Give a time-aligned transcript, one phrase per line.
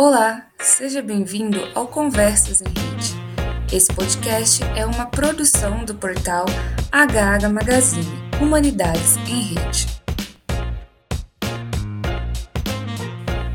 [0.00, 3.16] Olá, seja bem-vindo ao Conversas em Rede.
[3.72, 6.46] Esse podcast é uma produção do portal
[6.92, 8.06] HH Magazine
[8.40, 9.88] Humanidades em Rede.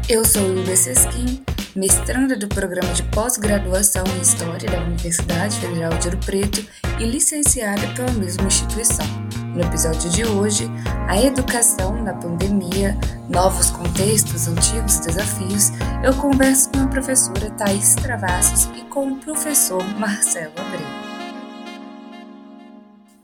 [0.10, 1.46] Eu sou Hilda Sesquim,
[1.78, 6.62] mestranda do programa de pós-graduação em História da Universidade Federal de Ouro Preto
[7.00, 9.23] e licenciada pela mesma instituição.
[9.54, 10.64] No episódio de hoje,
[11.08, 12.98] a educação na pandemia,
[13.30, 15.70] novos contextos, antigos desafios,
[16.04, 21.14] eu converso com a professora Thais Travassos e com o professor Marcelo Abreu.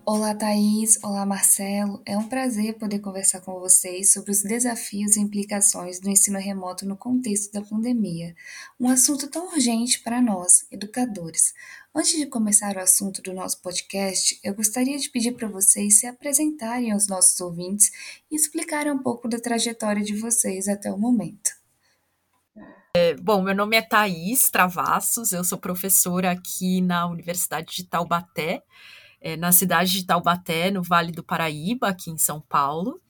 [0.05, 0.97] Olá, Thaís.
[1.03, 2.01] Olá, Marcelo.
[2.05, 6.84] É um prazer poder conversar com vocês sobre os desafios e implicações do ensino remoto
[6.84, 8.35] no contexto da pandemia,
[8.79, 11.53] um assunto tão urgente para nós, educadores.
[11.99, 16.07] Antes de começar o assunto do nosso podcast, eu gostaria de pedir para vocês se
[16.07, 17.91] apresentarem aos nossos ouvintes
[18.31, 21.52] e explicarem um pouco da trajetória de vocês até o momento.
[22.95, 28.63] É, bom, meu nome é Thaís Travassos, eu sou professora aqui na Universidade de Taubaté,
[29.20, 33.01] é, na cidade de Taubaté, no Vale do Paraíba, aqui em São Paulo.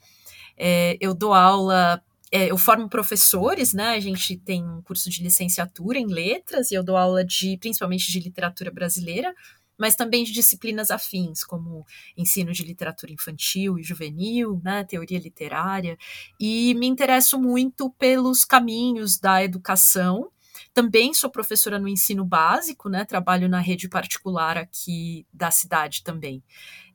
[0.57, 3.89] É, eu dou aula eu formo professores, né?
[3.89, 8.11] A gente tem um curso de licenciatura em letras e eu dou aula de principalmente
[8.11, 9.33] de literatura brasileira,
[9.77, 11.85] mas também de disciplinas afins, como
[12.17, 15.97] ensino de literatura infantil e juvenil, né, teoria literária,
[16.39, 20.29] e me interesso muito pelos caminhos da educação.
[20.73, 26.43] Também sou professora no ensino básico, né, trabalho na rede particular aqui da cidade também.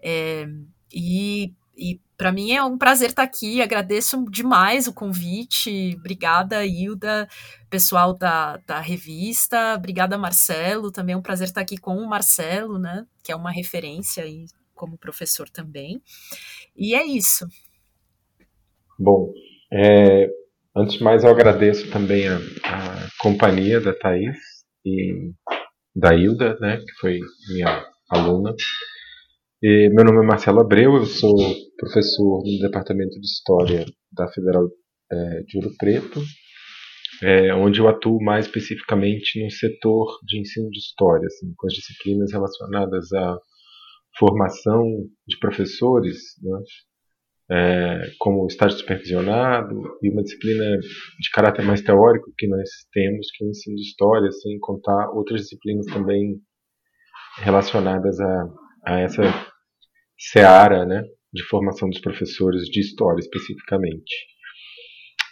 [0.02, 0.46] É,
[0.92, 3.60] e e para mim é um prazer estar aqui.
[3.60, 5.96] Agradeço demais o convite.
[5.98, 7.28] Obrigada, Hilda,
[7.68, 9.74] pessoal da, da revista.
[9.76, 10.92] Obrigada, Marcelo.
[10.92, 13.04] Também é um prazer estar aqui com o Marcelo, né?
[13.22, 16.00] Que é uma referência aí como professor também.
[16.76, 17.46] E é isso.
[18.98, 19.32] Bom,
[19.72, 20.28] é,
[20.76, 24.36] antes de mais, eu agradeço também a, a companhia da Thaís
[24.84, 25.32] e
[25.94, 26.76] da Hilda, né?
[26.76, 27.18] Que foi
[27.50, 28.54] minha aluna.
[29.62, 31.34] E meu nome é Marcelo Abreu, eu sou
[31.78, 34.68] professor no Departamento de História da Federal
[35.10, 36.20] é, de Ouro Preto,
[37.22, 41.72] é, onde eu atuo mais especificamente no setor de ensino de História, assim, com as
[41.72, 43.38] disciplinas relacionadas à
[44.18, 44.84] formação
[45.26, 46.58] de professores, né,
[47.52, 53.44] é, como estágio supervisionado, e uma disciplina de caráter mais teórico que nós temos, que
[53.44, 56.40] é o ensino de História, sem contar outras disciplinas também
[57.38, 58.48] relacionadas a,
[58.86, 59.22] a essa
[60.18, 61.02] seara né,
[61.32, 64.14] de formação dos professores de história especificamente.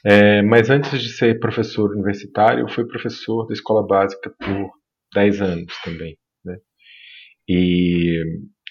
[0.05, 4.71] É, mas antes de ser professor universitário, eu fui professor da escola básica por
[5.15, 6.17] 10 anos também.
[6.45, 6.57] Né?
[7.49, 8.21] E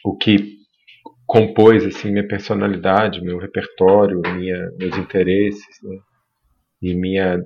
[0.04, 0.60] o que
[1.26, 5.98] compôs assim minha personalidade, meu repertório, minha, meus interesses né?
[6.82, 7.42] e minha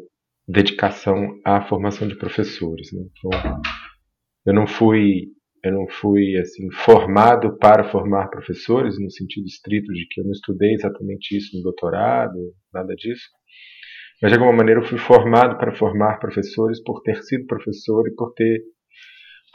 [0.47, 2.91] dedicação à formação de professores.
[2.91, 3.03] Né?
[3.17, 3.61] Então,
[4.47, 5.27] eu não fui
[5.65, 10.31] eu não fui assim formado para formar professores no sentido estrito de que eu não
[10.31, 12.37] estudei exatamente isso no doutorado,
[12.71, 13.27] nada disso.
[14.21, 18.13] Mas de alguma maneira eu fui formado para formar professores por ter sido professor e
[18.13, 18.61] por ter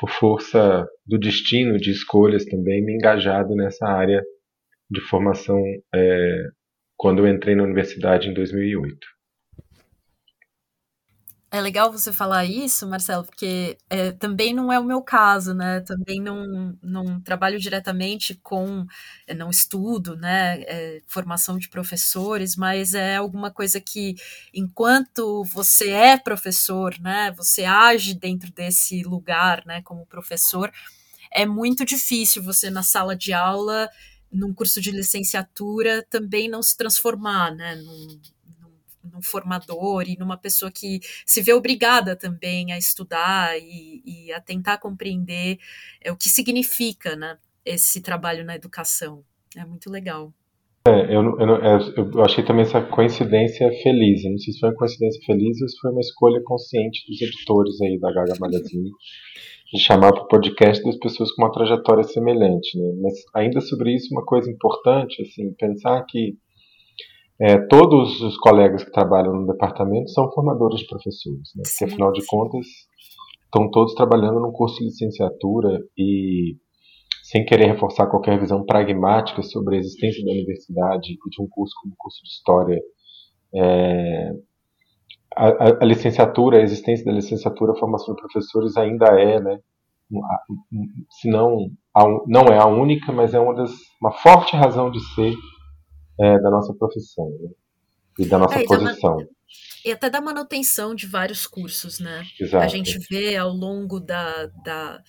[0.00, 4.21] por força do destino de escolhas também me engajado nessa área
[4.91, 5.62] de formação
[5.94, 6.44] é,
[6.97, 8.97] quando eu entrei na universidade em 2008.
[11.52, 15.80] É legal você falar isso, Marcelo, porque é, também não é o meu caso, né?
[15.80, 18.86] Também não, não trabalho diretamente com,
[19.26, 20.62] é, não estudo, né?
[20.62, 24.14] É, formação de professores, mas é alguma coisa que,
[24.54, 27.32] enquanto você é professor, né?
[27.36, 29.82] Você age dentro desse lugar, né?
[29.82, 30.70] Como professor,
[31.32, 33.88] é muito difícil você na sala de aula,
[34.32, 37.74] num curso de licenciatura, também não se transformar, né?
[37.74, 38.20] Num,
[39.12, 44.41] num formador e numa pessoa que se vê obrigada também a estudar e, e a
[44.41, 45.59] tentar compreender
[46.00, 49.25] é, o que significa né, esse trabalho na educação.
[49.56, 50.32] É muito legal.
[50.87, 54.25] É, eu, eu, é, eu, achei também essa coincidência feliz.
[54.25, 57.21] Eu não sei se foi uma coincidência feliz ou se foi uma escolha consciente dos
[57.21, 58.91] editores aí da Gaga Magazine
[59.72, 62.77] de chamar para o podcast das pessoas com uma trajetória semelhante.
[62.77, 62.92] Né?
[63.01, 66.36] Mas ainda sobre isso, uma coisa importante, assim, pensar que
[67.41, 71.63] é, todos os colegas que trabalham no departamento são formadores de professores, né?
[71.65, 72.66] porque afinal de contas
[73.45, 76.57] estão todos trabalhando num curso de licenciatura e
[77.22, 81.75] sem querer reforçar qualquer visão pragmática sobre a existência da universidade e de um curso
[81.81, 82.81] como o curso de história,
[83.54, 84.33] é,
[85.37, 89.59] a, a, licenciatura, a existência da licenciatura, a formação de professores ainda é, né,
[91.09, 91.71] se não,
[92.27, 93.71] não é a única, mas é uma das
[94.01, 95.34] uma forte razão de ser
[96.20, 97.50] é, da nossa profissão né?
[98.18, 99.26] e da nossa é, posição.
[99.84, 102.24] E até da manutenção de vários cursos, né?
[102.38, 102.64] Exato.
[102.64, 105.02] A gente vê ao longo da, da,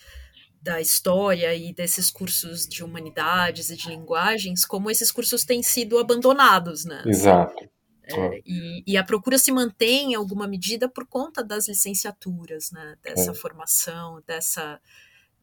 [0.62, 5.98] da história e desses cursos de humanidades e de linguagens, como esses cursos têm sido
[5.98, 7.02] abandonados, né?
[7.06, 7.70] Exato.
[8.04, 12.96] É, e, e, a procura se mantém em alguma medida por conta das licenciaturas, né?
[13.02, 13.34] Dessa é.
[13.34, 14.80] formação, dessa,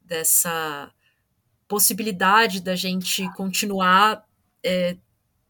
[0.03, 0.91] dessa
[1.67, 4.25] possibilidade da gente continuar
[4.63, 4.97] é,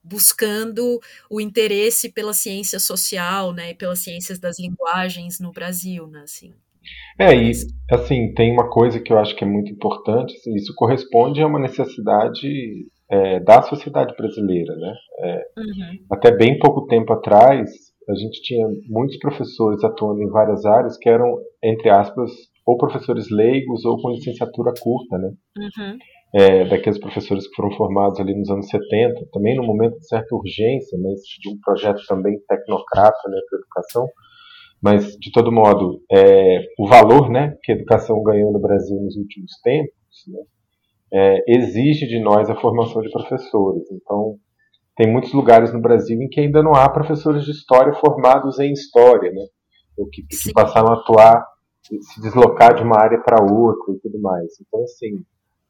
[0.09, 6.21] buscando o interesse pela ciência social, né, e pelas ciências das linguagens no Brasil, né,
[6.23, 6.53] assim.
[7.19, 7.51] É, e
[7.91, 11.47] assim, tem uma coisa que eu acho que é muito importante, assim, isso corresponde a
[11.47, 12.47] uma necessidade
[13.09, 14.93] é, da sociedade brasileira, né?
[15.19, 16.05] É, uhum.
[16.11, 17.69] Até bem pouco tempo atrás,
[18.09, 22.31] a gente tinha muitos professores atuando em várias áreas que eram, entre aspas,
[22.65, 25.31] ou professores leigos ou com licenciatura curta, né?
[25.57, 25.97] Uhum
[26.33, 30.35] é, daqueles professores que foram formados ali nos anos 70, também no momento de certa
[30.35, 34.07] urgência, mas de um projeto também tecnocrata né, para a educação.
[34.81, 39.17] Mas, de todo modo, é, o valor né, que a educação ganhou no Brasil nos
[39.17, 40.39] últimos tempos né,
[41.11, 43.83] é, exige de nós a formação de professores.
[43.91, 44.37] Então,
[44.95, 48.71] tem muitos lugares no Brasil em que ainda não há professores de história formados em
[48.71, 49.45] história, né,
[49.97, 51.43] ou que, que passaram a atuar,
[51.81, 54.47] se deslocar de uma área para outra e tudo mais.
[54.61, 55.25] Então, assim,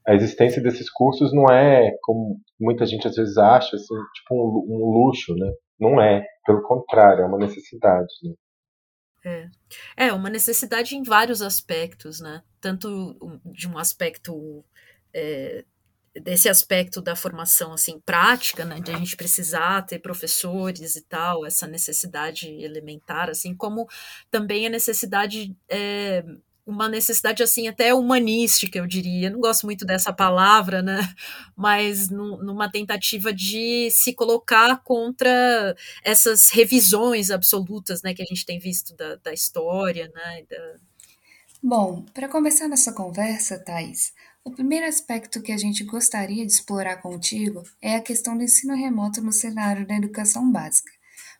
[0.09, 4.75] a existência desses cursos não é como muita gente às vezes acha, assim, tipo um,
[4.75, 5.51] um luxo, né?
[5.79, 8.11] Não é, pelo contrário, é uma necessidade.
[8.23, 8.33] Né?
[9.95, 10.07] É.
[10.07, 12.41] é uma necessidade em vários aspectos, né?
[12.59, 14.65] Tanto de um aspecto
[15.13, 15.63] é,
[16.15, 21.45] desse aspecto da formação assim prática, né, de a gente precisar ter professores e tal,
[21.45, 23.87] essa necessidade elementar, assim como
[24.31, 26.23] também a necessidade é,
[26.69, 29.29] uma necessidade assim até humanística, eu diria.
[29.29, 30.99] Não gosto muito dessa palavra, né?
[31.55, 38.59] Mas numa tentativa de se colocar contra essas revisões absolutas, né, que a gente tem
[38.59, 40.43] visto da, da história, né?
[40.49, 40.75] Da...
[41.61, 44.13] Bom, para começar nossa conversa, Thais,
[44.43, 48.75] o primeiro aspecto que a gente gostaria de explorar contigo é a questão do ensino
[48.75, 50.91] remoto no cenário da educação básica.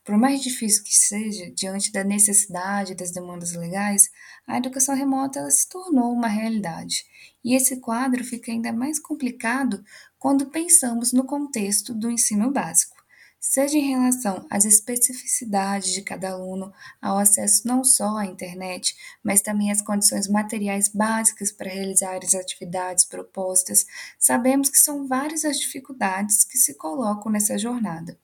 [0.09, 4.09] Por mais difícil que seja, diante da necessidade das demandas legais,
[4.47, 7.06] a educação remota ela se tornou uma realidade.
[7.44, 9.83] E esse quadro fica ainda mais complicado
[10.17, 12.97] quando pensamos no contexto do ensino básico,
[13.39, 19.41] seja em relação às especificidades de cada aluno, ao acesso não só à internet, mas
[19.41, 23.85] também às condições materiais básicas para realizar as atividades propostas.
[24.17, 28.17] Sabemos que são várias as dificuldades que se colocam nessa jornada.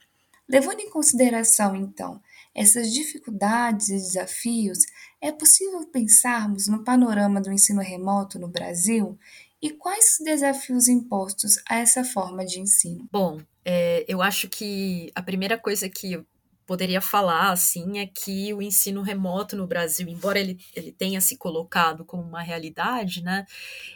[0.48, 2.22] Levando em consideração, então,
[2.54, 4.80] essas dificuldades e desafios,
[5.20, 9.18] é possível pensarmos no panorama do ensino remoto no Brasil
[9.62, 13.08] e quais os desafios impostos a essa forma de ensino?
[13.12, 16.26] Bom, é, eu acho que a primeira coisa que eu
[16.66, 21.38] poderia falar assim é que o ensino remoto no Brasil, embora ele, ele tenha se
[21.38, 23.46] colocado como uma realidade, né,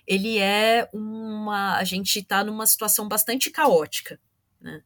[0.08, 1.78] ele é uma.
[1.78, 4.20] A gente está numa situação bastante caótica
[4.62, 4.82] né?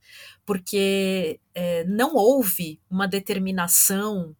[0.45, 4.35] porque é, não houve uma determinação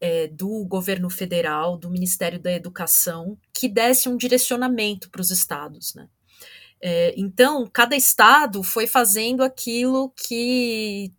[0.00, 5.94] é, do governo federal, do Ministério da Educação, que desse um direcionamento para os estados.
[5.94, 6.08] Né?
[6.80, 11.12] É, então, cada estado foi fazendo aquilo que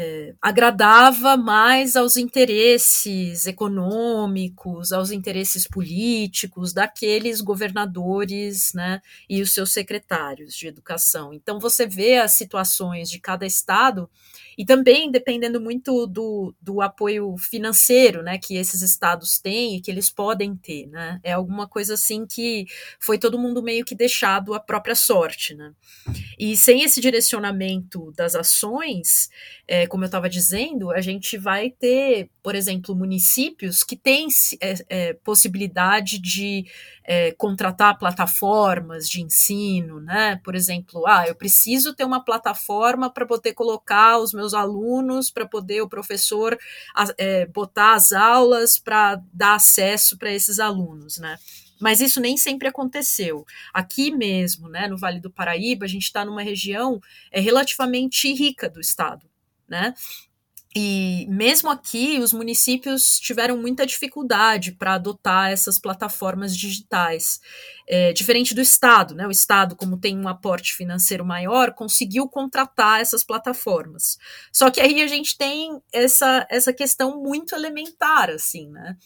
[0.00, 9.72] é, agradava mais aos interesses econômicos, aos interesses políticos daqueles governadores né, e os seus
[9.72, 11.34] secretários de educação.
[11.34, 14.08] Então, você vê as situações de cada estado
[14.58, 19.88] e também dependendo muito do, do apoio financeiro né, que esses estados têm e que
[19.88, 20.88] eles podem ter.
[20.88, 21.20] Né?
[21.22, 22.66] É alguma coisa assim que
[22.98, 25.54] foi todo mundo meio que deixado à própria sorte.
[25.54, 25.72] Né?
[26.36, 29.28] E sem esse direcionamento das ações,
[29.68, 34.26] é, como eu estava dizendo, a gente vai ter, por exemplo, municípios que têm
[34.60, 36.66] é, é, possibilidade de
[37.10, 40.36] é, contratar plataformas de ensino, né?
[40.44, 45.46] Por exemplo, ah, eu preciso ter uma plataforma para poder colocar os meus alunos, para
[45.46, 46.58] poder o professor
[47.16, 51.38] é, botar as aulas para dar acesso para esses alunos, né?
[51.80, 53.46] Mas isso nem sempre aconteceu.
[53.72, 57.00] Aqui mesmo, né, no Vale do Paraíba, a gente está numa região
[57.32, 59.26] é, relativamente rica do estado,
[59.66, 59.94] né?
[60.80, 67.40] E mesmo aqui, os municípios tiveram muita dificuldade para adotar essas plataformas digitais.
[67.88, 69.26] É, diferente do Estado, né?
[69.26, 74.18] O Estado, como tem um aporte financeiro maior, conseguiu contratar essas plataformas.
[74.52, 78.96] Só que aí a gente tem essa, essa questão muito elementar, assim, né?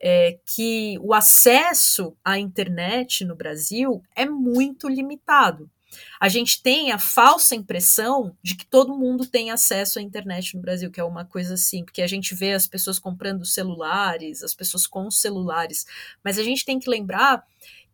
[0.00, 5.70] é, que o acesso à internet no Brasil é muito limitado.
[6.20, 10.62] A gente tem a falsa impressão de que todo mundo tem acesso à internet no
[10.62, 14.54] Brasil, que é uma coisa assim, porque a gente vê as pessoas comprando celulares, as
[14.54, 15.86] pessoas com celulares,
[16.22, 17.44] mas a gente tem que lembrar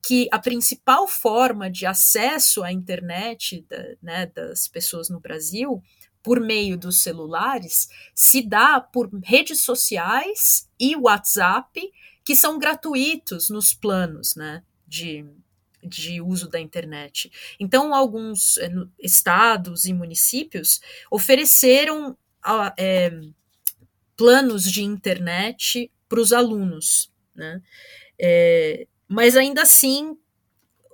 [0.02, 5.82] que a principal forma de acesso à internet da, né, das pessoas no Brasil
[6.22, 11.80] por meio dos celulares se dá por redes sociais e WhatsApp,
[12.24, 15.24] que são gratuitos nos planos né, de,
[15.82, 17.30] de uso da internet.
[17.58, 22.16] Então, alguns é, estados e municípios ofereceram
[22.76, 23.10] é,
[24.16, 27.10] planos de internet para os alunos.
[27.34, 27.60] Né?
[28.18, 30.16] É, mas ainda assim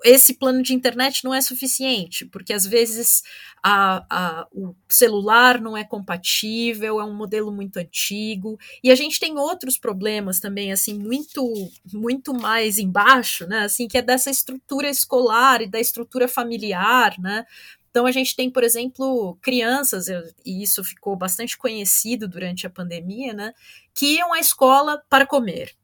[0.05, 3.23] esse plano de internet não é suficiente, porque às vezes
[3.63, 9.19] a, a, o celular não é compatível, é um modelo muito antigo, e a gente
[9.19, 11.43] tem outros problemas também, assim, muito,
[11.93, 17.45] muito mais embaixo, né, assim, que é dessa estrutura escolar e da estrutura familiar, né,
[17.91, 20.07] então a gente tem, por exemplo, crianças,
[20.45, 23.53] e isso ficou bastante conhecido durante a pandemia, né,
[23.95, 25.75] que iam à escola para comer,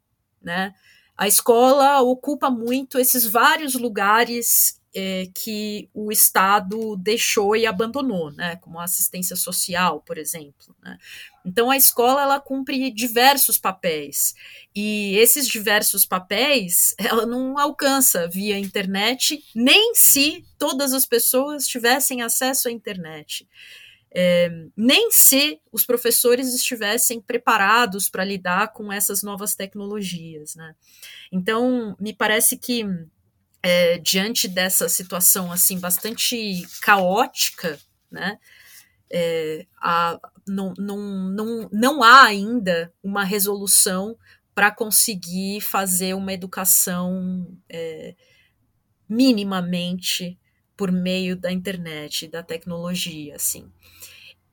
[0.40, 0.72] né,
[1.16, 8.56] a escola ocupa muito esses vários lugares é, que o Estado deixou e abandonou, né,
[8.56, 10.74] como a assistência social, por exemplo.
[10.82, 10.96] Né.
[11.44, 14.34] Então, a escola ela cumpre diversos papéis
[14.74, 22.22] e esses diversos papéis ela não alcança via internet, nem se todas as pessoas tivessem
[22.22, 23.48] acesso à internet.
[24.16, 30.54] É, nem se os professores estivessem preparados para lidar com essas novas tecnologias.
[30.54, 30.74] Né?
[31.32, 32.84] Então, me parece que
[33.60, 37.78] é, diante dessa situação assim bastante caótica,
[38.10, 38.38] né,
[39.10, 40.98] é, a, não, não,
[41.30, 44.16] não, não há ainda uma resolução
[44.54, 48.14] para conseguir fazer uma educação é,
[49.08, 50.38] minimamente
[50.76, 53.70] por meio da internet, da tecnologia, assim.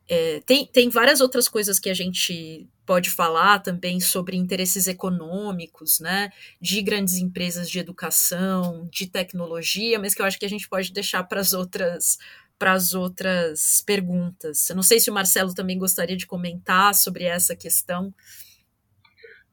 [0.09, 6.01] É, tem, tem várias outras coisas que a gente pode falar também sobre interesses econômicos,
[6.01, 10.67] né, de grandes empresas de educação, de tecnologia, mas que eu acho que a gente
[10.67, 12.17] pode deixar para as outras
[12.59, 14.69] para as outras perguntas.
[14.69, 18.13] Eu não sei se o Marcelo também gostaria de comentar sobre essa questão.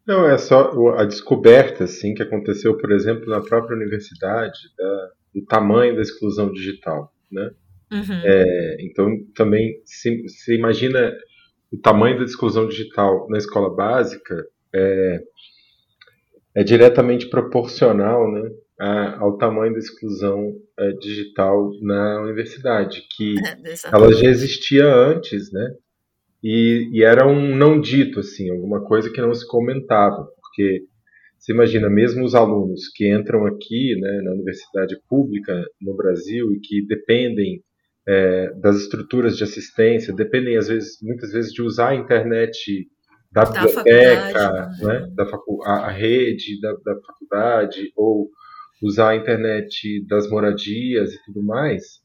[0.06, 5.44] Não, é só a descoberta assim que aconteceu, por exemplo, na própria universidade, da, do
[5.44, 7.50] tamanho da exclusão digital, né?
[7.90, 8.20] Uhum.
[8.24, 11.12] É, então, também se, se, imagina
[11.72, 15.22] o tamanho da exclusão digital na escola básica é,
[16.54, 23.34] é diretamente proporcional né, a, ao tamanho da exclusão é, digital na universidade, que
[23.92, 25.74] ela já existia antes, né?
[26.42, 30.84] E, e, era um não dito, assim, alguma coisa que não se comentava, porque
[31.38, 36.60] você imagina, mesmo os alunos que entram aqui né, na universidade pública no Brasil e
[36.60, 37.62] que dependem
[38.06, 42.88] é, das estruturas de assistência, dependem às vezes, muitas vezes, de usar a internet
[43.30, 45.00] da, da biblioteca, né?
[45.00, 48.30] né, da facu a, a rede da, da, faculdade, ou
[48.82, 52.00] usar a internet das moradias e tudo mais,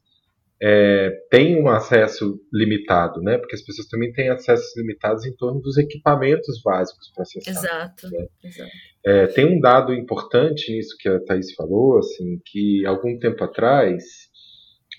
[0.61, 3.37] é, tem um acesso limitado, né?
[3.37, 7.53] Porque as pessoas também têm acessos limitados em torno dos equipamentos básicos para acessar.
[7.53, 8.09] Exato.
[8.09, 8.27] Né?
[8.43, 8.71] exato.
[9.05, 14.03] É, tem um dado importante nisso que a Thais falou, assim, que algum tempo atrás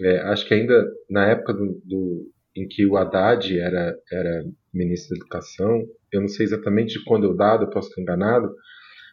[0.03, 5.11] é, acho que ainda na época do, do, em que o Haddad era, era ministro
[5.11, 5.83] da Educação,
[6.13, 8.53] eu não sei exatamente de quando o dado, eu posso estar enganado,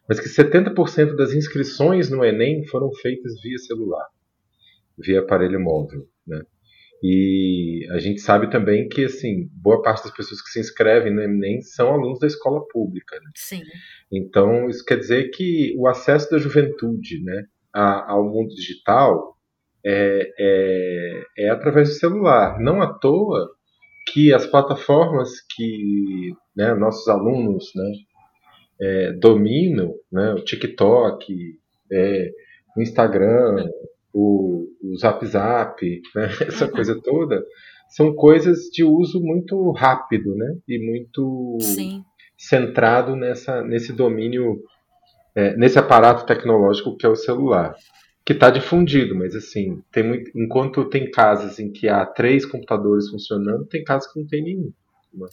[0.07, 4.07] mas que 70% das inscrições no Enem foram feitas via celular,
[4.97, 6.41] via aparelho móvel, né?
[7.03, 11.21] E a gente sabe também que, assim, boa parte das pessoas que se inscrevem no
[11.21, 13.15] Enem são alunos da escola pública.
[13.15, 13.31] Né?
[13.35, 13.63] Sim.
[14.11, 19.35] Então, isso quer dizer que o acesso da juventude né, ao mundo digital
[19.83, 22.59] é, é, é através do celular.
[22.59, 23.49] Não à toa
[24.13, 27.91] que as plataformas que né, nossos alunos né,
[28.79, 31.33] é, dominam, né, o TikTok,
[31.91, 32.29] é,
[32.77, 33.67] o Instagram,
[34.13, 36.71] o, o Zap Zap, né, essa uhum.
[36.71, 37.43] coisa toda,
[37.89, 42.03] são coisas de uso muito rápido né, e muito Sim.
[42.37, 44.61] centrado nessa, nesse domínio,
[45.35, 47.75] é, nesse aparato tecnológico que é o celular
[48.25, 53.09] que está difundido, mas assim, tem muito, enquanto tem casas em que há três computadores
[53.09, 54.71] funcionando, tem casas que não tem nenhum.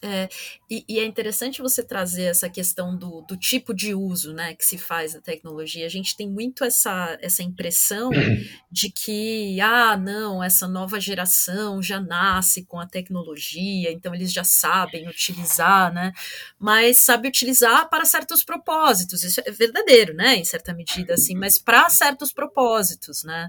[0.03, 0.29] É,
[0.69, 4.65] e, e, é interessante você trazer essa questão do, do, tipo de uso né, que
[4.65, 5.87] se faz da tecnologia.
[5.87, 8.11] A gente tem muito essa, essa impressão
[8.71, 14.43] de que, ah, não, essa nova geração já nasce com a tecnologia, então eles já
[14.43, 16.13] sabem utilizar, né?
[16.59, 19.23] Mas sabe utilizar para certos propósitos.
[19.23, 20.37] Isso é verdadeiro, né?
[20.37, 23.49] Em certa medida, assim, mas para certos propósitos, né?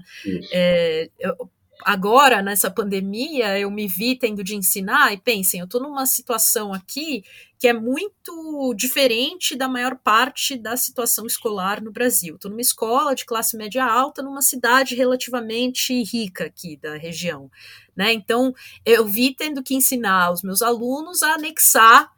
[0.52, 1.50] É, eu,
[1.84, 6.72] agora, nessa pandemia, eu me vi tendo de ensinar, e pensem, eu estou numa situação
[6.72, 7.24] aqui
[7.58, 12.36] que é muito diferente da maior parte da situação escolar no Brasil.
[12.36, 17.50] Estou numa escola de classe média alta, numa cidade relativamente rica aqui da região.
[17.94, 18.14] Né?
[18.14, 22.10] Então, eu vi tendo que ensinar os meus alunos a anexar,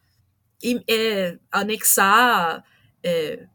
[0.88, 2.64] é, anexar
[3.02, 3.46] é,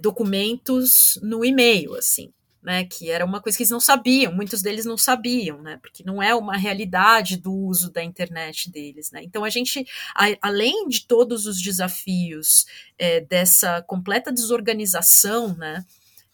[0.00, 2.32] documentos no e-mail, assim
[2.66, 6.02] né, que era uma coisa que eles não sabiam, muitos deles não sabiam, né, porque
[6.02, 9.22] não é uma realidade do uso da internet deles, né.
[9.22, 12.66] Então a gente, a, além de todos os desafios
[12.98, 15.84] é, dessa completa desorganização, né,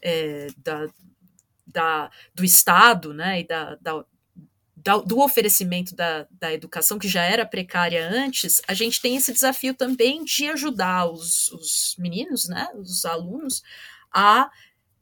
[0.00, 0.86] é, da,
[1.66, 4.02] da, do Estado, né, e da, da
[5.06, 9.74] do oferecimento da, da educação, que já era precária antes, a gente tem esse desafio
[9.74, 13.62] também de ajudar os, os meninos, né, os alunos,
[14.12, 14.50] a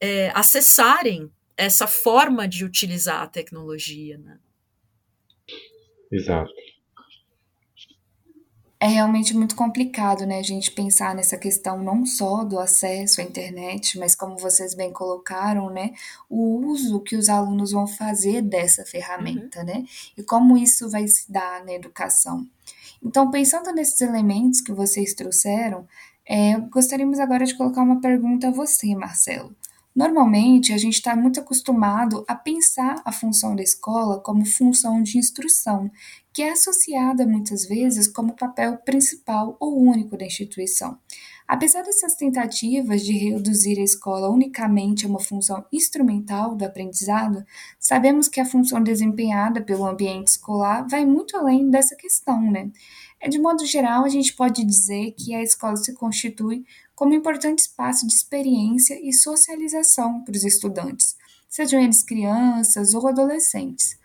[0.00, 4.16] é, acessarem essa forma de utilizar a tecnologia.
[4.19, 4.38] Né?
[6.11, 6.50] Exato.
[8.83, 13.25] É realmente muito complicado, né, a gente pensar nessa questão não só do acesso à
[13.25, 15.92] internet, mas como vocês bem colocaram, né,
[16.30, 19.66] o uso que os alunos vão fazer dessa ferramenta, uhum.
[19.66, 19.85] né,
[20.16, 22.49] e como isso vai se dar na educação.
[23.02, 25.87] Então, pensando nesses elementos que vocês trouxeram,
[26.26, 29.54] é, gostaríamos agora de colocar uma pergunta a você, Marcelo.
[29.94, 35.18] Normalmente, a gente está muito acostumado a pensar a função da escola como função de
[35.18, 35.90] instrução,
[36.32, 40.97] que é associada muitas vezes como papel principal ou único da instituição.
[41.47, 47.44] Apesar dessas tentativas de reduzir a escola unicamente a uma função instrumental do aprendizado,
[47.76, 52.70] sabemos que a função desempenhada pelo ambiente escolar vai muito além dessa questão, né?
[53.20, 56.64] É, de modo geral, a gente pode dizer que a escola se constitui
[57.00, 61.16] como importante espaço de experiência e socialização para os estudantes,
[61.49, 63.99] sejam eles crianças ou adolescentes.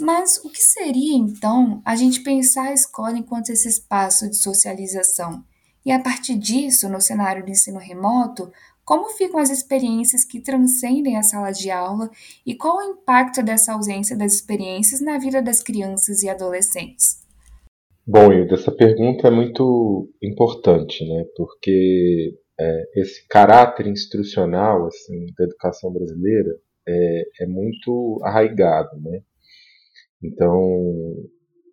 [0.00, 5.44] Mas o que seria então a gente pensar a escola enquanto esse espaço de socialização?
[5.84, 8.50] E a partir disso, no cenário do ensino remoto,
[8.82, 12.10] como ficam as experiências que transcendem a sala de aula
[12.46, 17.27] e qual o impacto dessa ausência das experiências na vida das crianças e adolescentes?
[18.10, 21.26] Bom, Hilda, essa pergunta é muito importante, né?
[21.36, 26.56] Porque é, esse caráter instrucional assim, da educação brasileira
[26.88, 29.20] é, é muito arraigado, né?
[30.22, 31.16] Então,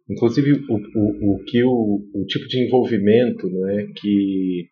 [0.10, 4.67] inclusive o, o, o que o, o tipo de envolvimento né, que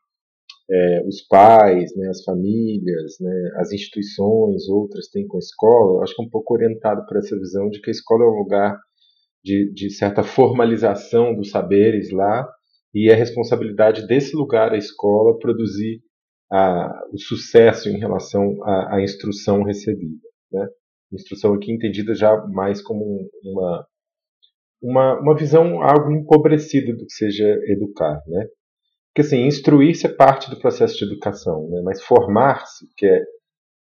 [0.69, 6.04] é, os pais, né, as famílias, né, as instituições, outras têm com a escola, eu
[6.04, 8.39] acho que é um pouco orientado por essa visão de que a escola é um
[8.43, 8.78] lugar
[9.43, 12.47] de, de certa formalização dos saberes lá,
[12.93, 16.01] e é responsabilidade desse lugar, a escola, produzir
[16.51, 20.27] a, o sucesso em relação à, à instrução recebida.
[20.51, 20.67] Né?
[21.12, 23.88] Instrução aqui entendida já mais como uma,
[24.82, 28.21] uma, uma visão algo empobrecida do que seja educar.
[28.27, 28.47] Né?
[29.08, 31.82] Porque assim, instruir-se é parte do processo de educação, né?
[31.84, 33.21] mas formar-se, que é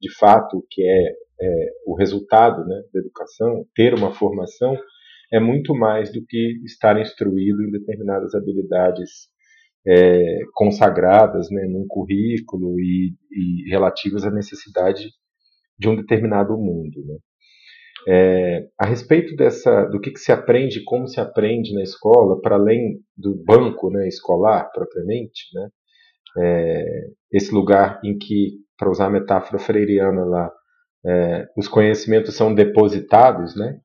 [0.01, 4.75] de fato o que é, é o resultado né, da educação, ter uma formação,
[5.33, 9.09] é muito mais do que estar instruído em determinadas habilidades
[9.85, 15.09] é, consagradas né, num currículo e, e, relativas à necessidade
[15.77, 17.03] de um determinado mundo.
[17.05, 17.17] Né.
[18.07, 22.55] É, a respeito dessa, do que, que, se aprende, como se aprende na escola, para
[22.55, 25.69] além do banco né, escolar propriamente, né,
[26.37, 26.85] é,
[27.31, 30.51] esse lugar em que, para usar a metáfora freiriana lá,
[31.05, 33.79] é, os conhecimentos são depositados, né,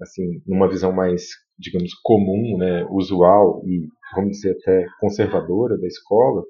[0.00, 1.26] assim, numa visão mais,
[1.58, 6.42] digamos, comum, né, usual e, vamos dizer, até conservadora da escola,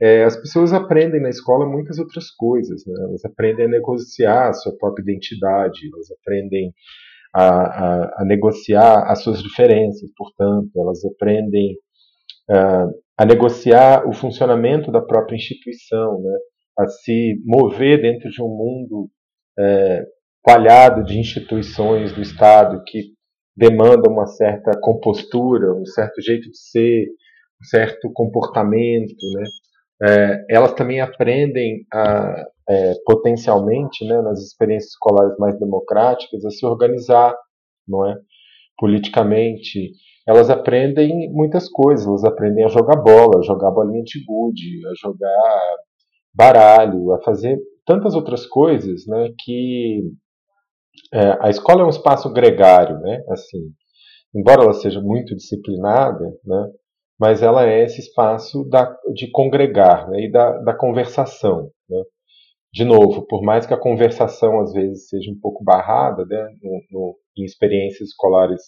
[0.00, 2.84] é, as pessoas aprendem na escola muitas outras coisas.
[2.86, 2.94] Né?
[3.04, 6.72] Elas aprendem a negociar a sua própria identidade, elas aprendem
[7.34, 11.74] a, a, a negociar as suas diferenças, portanto, elas aprendem
[12.50, 16.36] uh, a negociar o funcionamento da própria instituição, né?
[16.78, 19.08] a se mover dentro de um mundo
[19.58, 20.04] é,
[20.42, 23.12] coalhado de instituições do Estado que
[23.56, 27.06] demandam uma certa compostura, um certo jeito de ser,
[27.60, 29.44] um certo comportamento, né?
[30.04, 36.66] É, elas também aprendem a, é, potencialmente, né, nas experiências escolares mais democráticas, a se
[36.66, 37.34] organizar,
[37.86, 38.16] não é?
[38.78, 39.92] Politicamente,
[40.26, 42.06] elas aprendem muitas coisas.
[42.06, 45.76] Elas aprendem a jogar bola, a jogar bolinha de gude, a jogar
[46.34, 50.00] baralho, a fazer tantas outras coisas, né, que
[51.12, 53.22] é, a escola é um espaço gregário, né?
[53.30, 53.72] Assim,
[54.34, 56.68] embora ela seja muito disciplinada, né?
[57.18, 60.24] Mas ela é esse espaço da, de congregar né?
[60.24, 62.02] e da, da conversação, né?
[62.72, 66.82] de novo, por mais que a conversação às vezes seja um pouco barrada, né, no,
[66.90, 68.62] no, em experiências escolares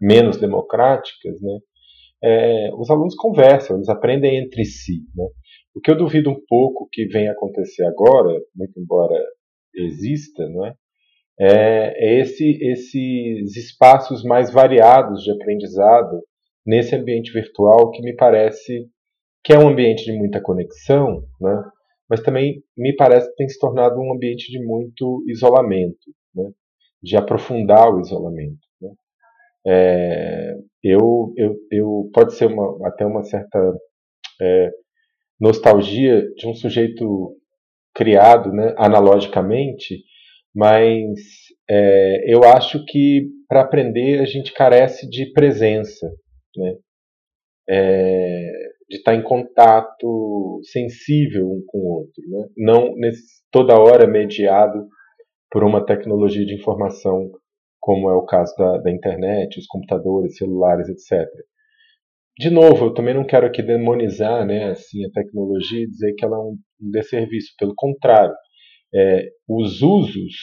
[0.00, 1.58] menos democráticas, né,
[2.22, 5.00] é, os alunos conversam, eles aprendem entre si.
[5.16, 5.24] Né.
[5.74, 9.18] O que eu duvido um pouco que venha acontecer agora, muito embora
[9.74, 10.74] exista, não é,
[11.40, 16.20] é, é esse, esses espaços mais variados de aprendizado
[16.66, 18.88] nesse ambiente virtual que me parece
[19.44, 21.64] que é um ambiente de muita conexão, né?
[22.10, 26.50] mas também me parece que tem se tornado um ambiente de muito isolamento, né?
[27.02, 28.58] de aprofundar o isolamento.
[28.80, 28.90] Né?
[29.66, 33.58] É, eu, eu, eu pode ser uma, até uma certa
[34.40, 34.70] é,
[35.40, 37.36] nostalgia de um sujeito
[37.94, 40.04] criado né, analogicamente,
[40.58, 41.20] mas
[41.70, 46.10] é, eu acho que para aprender a gente carece de presença,
[46.56, 46.74] né?
[47.70, 48.50] É,
[48.90, 52.48] de estar em contato sensível um com o outro, né?
[52.56, 54.88] não nesse, toda hora mediado
[55.50, 57.30] por uma tecnologia de informação
[57.78, 61.28] como é o caso da, da internet, os computadores, celulares, etc.
[62.36, 66.24] De novo, eu também não quero aqui demonizar né, assim, a tecnologia e dizer que
[66.24, 67.54] ela é um desserviço.
[67.58, 68.34] Pelo contrário,
[68.94, 70.34] é, os usos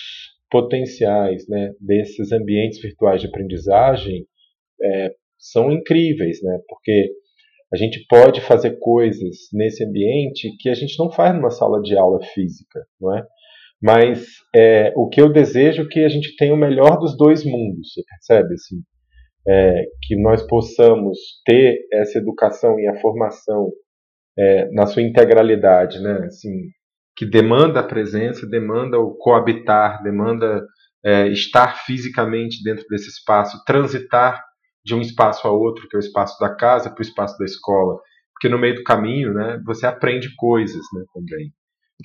[0.49, 4.25] potenciais né, desses ambientes virtuais de aprendizagem
[4.81, 7.10] é, são incríveis, né, porque
[7.73, 11.97] a gente pode fazer coisas nesse ambiente que a gente não faz numa sala de
[11.97, 13.25] aula física, não é?
[13.81, 17.43] Mas é, o que eu desejo é que a gente tenha o melhor dos dois
[17.43, 18.53] mundos, você percebe?
[18.53, 18.77] Assim,
[19.47, 23.69] é, que nós possamos ter essa educação e a formação
[24.38, 26.25] é, na sua integralidade, né?
[26.25, 26.69] Assim,
[27.15, 30.65] que demanda a presença, demanda o coabitar, demanda
[31.04, 34.43] é, estar fisicamente dentro desse espaço, transitar
[34.84, 37.45] de um espaço a outro, que é o espaço da casa, para o espaço da
[37.45, 37.99] escola.
[38.34, 41.54] Porque no meio do caminho, né, você aprende coisas né, também.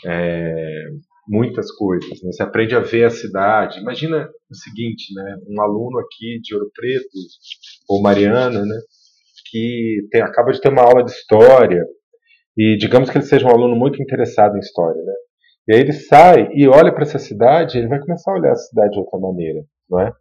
[0.07, 0.87] É,
[1.29, 2.23] muitas coisas.
[2.23, 2.33] Né?
[2.33, 3.81] Você aprende a ver a cidade.
[3.81, 7.09] Imagina o seguinte, né, um aluno aqui de Ouro Preto,
[7.89, 8.79] ou Mariana, né,
[9.51, 11.85] que tem, acaba de ter uma aula de história,
[12.61, 15.15] e digamos que ele seja um aluno muito interessado em história, né?
[15.67, 18.57] E aí ele sai e olha para essa cidade, ele vai começar a olhar a
[18.57, 20.13] cidade de outra maneira, não é?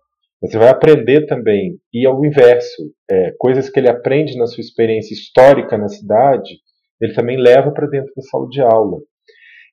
[0.41, 5.13] Você vai aprender também, e ao inverso, é, coisas que ele aprende na sua experiência
[5.13, 6.59] histórica na cidade,
[7.01, 8.99] ele também leva para dentro da sala de aula.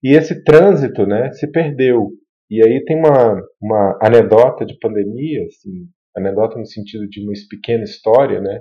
[0.02, 2.09] E esse trânsito né, se perdeu.
[2.50, 7.85] E aí tem uma, uma anedota de pandemia, assim, anedota no sentido de uma pequena
[7.85, 8.59] história, né,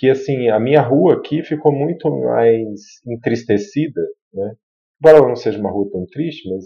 [0.00, 4.00] que assim a minha rua aqui ficou muito mais entristecida,
[4.32, 4.54] né,
[4.98, 6.64] embora ela não seja uma rua tão triste, mas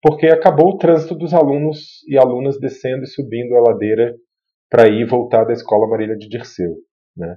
[0.00, 4.14] porque acabou o trânsito dos alunos e alunas descendo e subindo a ladeira
[4.70, 6.76] para ir voltar da escola Marília de Dirceu,
[7.16, 7.36] né,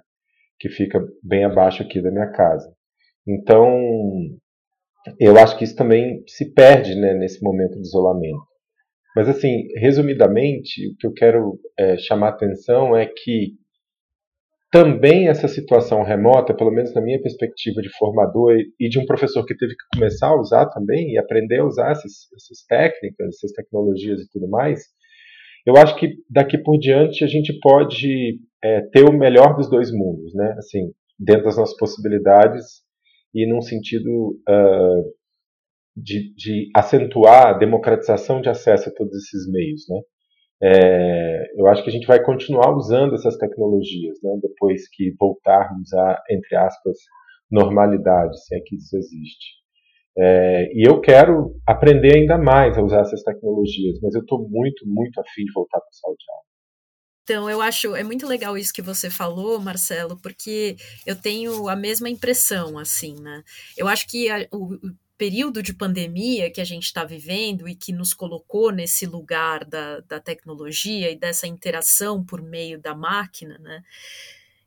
[0.60, 2.72] que fica bem abaixo aqui da minha casa.
[3.28, 3.76] Então,
[5.20, 8.46] eu acho que isso também se perde né, nesse momento de isolamento.
[9.16, 13.54] Mas, assim, resumidamente, o que eu quero é, chamar a atenção é que
[14.74, 19.46] também essa situação remota, pelo menos na minha perspectiva de formador e de um professor
[19.46, 23.52] que teve que começar a usar também e aprender a usar essas, essas técnicas, essas
[23.52, 24.82] tecnologias e tudo mais,
[25.64, 29.92] eu acho que daqui por diante a gente pode é, ter o melhor dos dois
[29.92, 30.56] mundos, né?
[30.58, 32.82] Assim, dentro das nossas possibilidades
[33.32, 35.14] e num sentido uh,
[35.96, 40.02] de, de acentuar a democratização de acesso a todos esses meios, né?
[40.62, 45.94] É, eu acho que a gente vai continuar usando essas tecnologias, né, depois que voltarmos
[45.94, 46.98] a, entre aspas,
[47.52, 49.64] normalidade, se é que isso existe.
[50.18, 54.88] É, e eu quero aprender ainda mais a usar essas tecnologias, mas eu estou muito,
[54.88, 56.44] muito afim de voltar para a sala de aula.
[57.24, 61.76] Então, eu acho é muito legal isso que você falou, Marcelo, porque eu tenho a
[61.76, 63.44] mesma impressão, assim, né?
[63.78, 64.78] Eu acho que a, o,
[65.24, 70.02] período de pandemia que a gente está vivendo e que nos colocou nesse lugar da,
[70.02, 73.82] da tecnologia e dessa interação por meio da máquina, né?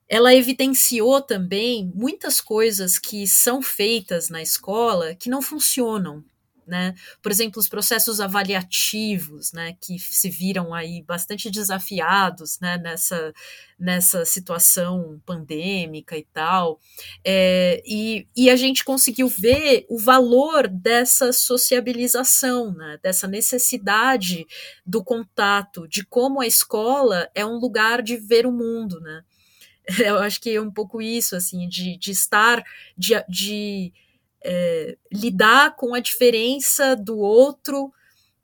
[0.08, 6.24] ela evidenciou também muitas coisas que são feitas na escola que não funcionam,
[6.66, 6.94] né?
[7.22, 13.32] Por exemplo, os processos avaliativos, né, que se viram aí bastante desafiados, né, nessa,
[13.78, 16.80] nessa situação pandêmica e tal,
[17.24, 24.46] é, e, e a gente conseguiu ver o valor dessa sociabilização, né, dessa necessidade
[24.84, 29.22] do contato, de como a escola é um lugar de ver o mundo, né?
[30.04, 32.62] Eu acho que é um pouco isso, assim, de, de estar,
[32.96, 33.92] de, de
[34.46, 37.92] é, lidar com a diferença do outro,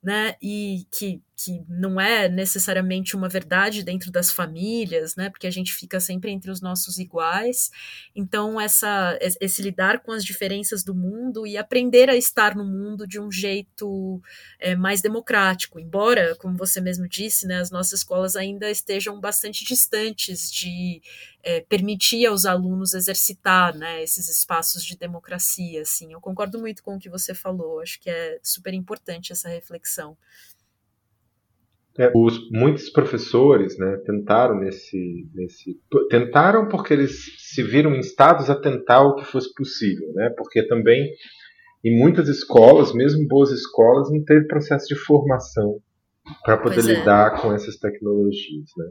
[0.02, 0.36] né?
[0.42, 5.30] E que que não é necessariamente uma verdade dentro das famílias, né?
[5.30, 7.70] Porque a gente fica sempre entre os nossos iguais.
[8.14, 13.06] Então, essa, esse lidar com as diferenças do mundo e aprender a estar no mundo
[13.06, 14.22] de um jeito
[14.58, 15.80] é, mais democrático.
[15.80, 21.00] Embora, como você mesmo disse, né, as nossas escolas ainda estejam bastante distantes de
[21.42, 25.82] é, permitir aos alunos exercitar né, esses espaços de democracia.
[25.82, 26.12] Assim.
[26.12, 27.80] Eu concordo muito com o que você falou.
[27.80, 30.16] Acho que é super importante essa reflexão.
[31.98, 35.78] É, os, muitos professores né, tentaram nesse, nesse.
[36.08, 40.30] Tentaram porque eles se viram instados a tentar o que fosse possível, né?
[40.36, 41.10] Porque também
[41.84, 45.80] em muitas escolas, mesmo boas escolas, não teve processo de formação
[46.44, 46.94] para poder é.
[46.94, 48.90] lidar com essas tecnologias, né?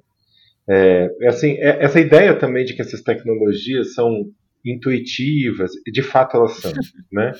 [0.69, 4.25] É, é, assim, é, essa ideia também de que essas tecnologias são
[4.63, 6.71] intuitivas, de fato elas são,
[7.11, 7.31] né?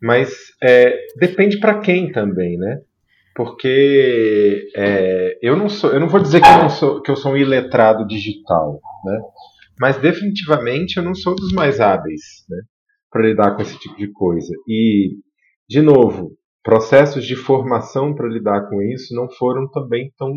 [0.00, 0.34] Mas
[1.18, 2.80] depende para quem também, né?
[3.40, 7.16] Porque é, eu não sou, eu não vou dizer que eu, não sou, que eu
[7.16, 9.18] sou um iletrado digital, né?
[9.80, 12.58] Mas definitivamente eu não sou dos mais hábeis, né?
[13.10, 14.52] Para lidar com esse tipo de coisa.
[14.68, 15.16] E,
[15.66, 20.34] de novo, processos de formação para lidar com isso não foram também tão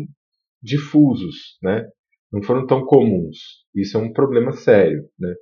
[0.62, 1.86] difusos, né?
[2.32, 3.36] Não foram tão comuns.
[3.74, 5.34] Isso é um problema sério, né?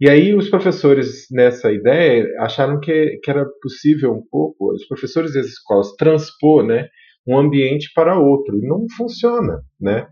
[0.00, 5.34] E aí os professores, nessa ideia, acharam que, que era possível um pouco, os professores
[5.34, 6.88] e as escolas, transpor né,
[7.26, 8.56] um ambiente para outro.
[8.56, 10.06] E não funciona, né?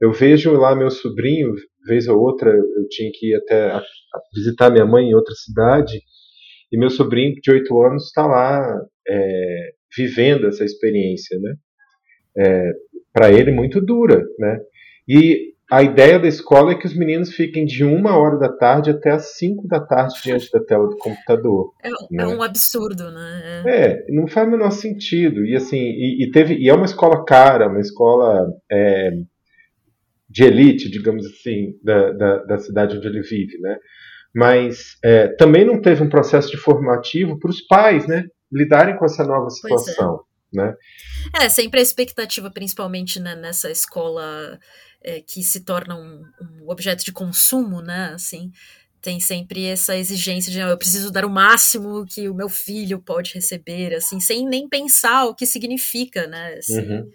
[0.00, 1.54] Eu vejo lá meu sobrinho,
[1.86, 5.34] vez ou outra, eu tinha que ir até a, a visitar minha mãe em outra
[5.34, 6.00] cidade,
[6.72, 11.54] e meu sobrinho de oito anos está lá é, vivendo essa experiência, né?
[12.38, 12.72] É,
[13.12, 14.58] para ele muito dura, né?
[15.06, 18.90] E a ideia da escola é que os meninos fiquem de uma hora da tarde
[18.90, 21.72] até as cinco da tarde diante da tela do computador.
[21.82, 22.24] É, né?
[22.24, 23.62] é um absurdo, né?
[23.64, 23.86] É.
[23.86, 24.06] é.
[24.10, 25.46] não faz o menor sentido.
[25.46, 29.12] E assim, e, e, teve, e é uma escola cara, uma escola é,
[30.28, 33.78] de elite, digamos assim, da, da, da, cidade onde ele vive, né?
[34.34, 38.26] Mas é, também não teve um processo de formativo para os pais, né?
[38.52, 39.50] Lidarem com essa nova é.
[39.50, 40.20] situação.
[40.52, 40.74] Né?
[41.40, 44.58] É, sempre a expectativa, principalmente né, nessa escola
[45.04, 48.12] é, que se torna um, um, objeto de consumo, né?
[48.14, 48.50] Assim,
[49.00, 53.00] tem sempre essa exigência de ah, eu preciso dar o máximo que o meu filho
[53.00, 56.54] pode receber, assim, sem nem pensar o que significa, né?
[56.58, 56.80] Assim.
[56.80, 57.10] Uhum.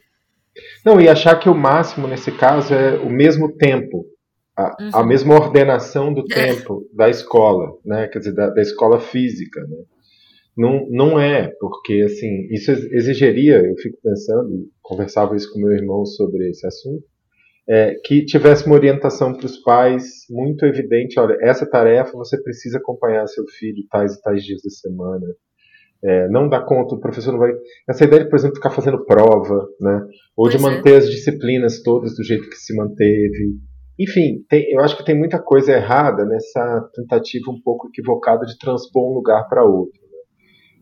[0.85, 4.05] Não, e achar que o máximo nesse caso é o mesmo tempo,
[4.55, 4.89] a, uhum.
[4.93, 8.07] a mesma ordenação do tempo da escola, né?
[8.07, 9.77] Quer dizer, da, da escola física, né?
[10.57, 16.03] Não, não é, porque assim, isso exigiria, eu fico pensando, conversava isso com meu irmão
[16.03, 17.03] sobre esse assunto,
[17.69, 22.77] é, que tivesse uma orientação para os pais muito evidente, olha, essa tarefa você precisa
[22.77, 25.25] acompanhar seu filho tais e tais dias da semana.
[26.03, 27.51] É, não dá conta, o professor não vai.
[27.89, 30.01] Essa ideia de, por exemplo, ficar fazendo prova, né?
[30.35, 30.97] Ou pois de manter é.
[30.97, 33.57] as disciplinas todas do jeito que se manteve.
[33.99, 38.57] Enfim, tem, eu acho que tem muita coisa errada nessa tentativa um pouco equivocada de
[38.59, 39.99] transpor um lugar para outro.
[39.99, 40.19] Né?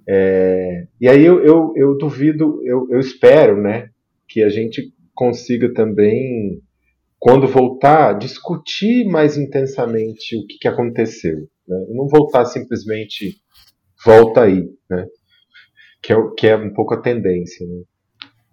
[0.09, 3.87] É, e aí eu, eu, eu duvido, eu, eu espero, né,
[4.27, 6.61] que a gente consiga também
[7.19, 11.37] quando voltar, discutir mais intensamente o que, que aconteceu.
[11.67, 11.85] Né?
[11.89, 13.37] Não voltar simplesmente
[14.03, 15.05] volta aí, né?
[16.01, 17.65] que, é, que é um pouco a tendência.
[17.65, 17.83] Né?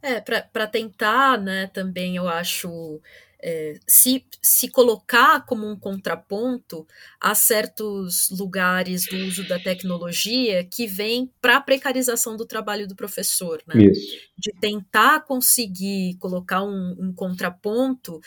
[0.02, 3.00] É, para tentar, né, também eu acho
[3.42, 6.86] é, se, se colocar como um contraponto
[7.20, 12.94] a certos lugares do uso da tecnologia que vem para a precarização do trabalho do
[12.94, 13.74] professor, né?
[14.38, 18.20] De tentar conseguir colocar um, um contraponto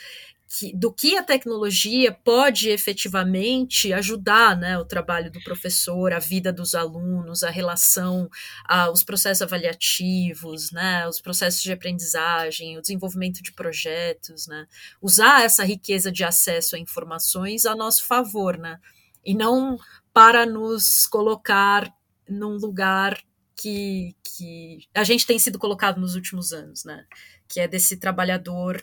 [0.58, 6.50] que, do que a tecnologia pode efetivamente ajudar né, o trabalho do professor, a vida
[6.50, 8.30] dos alunos, a relação,
[8.64, 14.66] a, os processos avaliativos, né, os processos de aprendizagem, o desenvolvimento de projetos, né,
[15.02, 18.80] usar essa riqueza de acesso a informações a nosso favor, né,
[19.24, 19.76] e não
[20.10, 21.92] para nos colocar
[22.26, 23.20] num lugar
[23.54, 27.04] que, que a gente tem sido colocado nos últimos anos, né,
[27.46, 28.82] que é desse trabalhador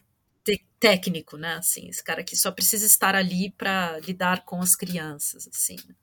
[0.84, 1.56] técnico, né?
[1.56, 5.78] Assim, esse cara que só precisa estar ali para lidar com as crianças, assim.
[5.88, 5.96] Né?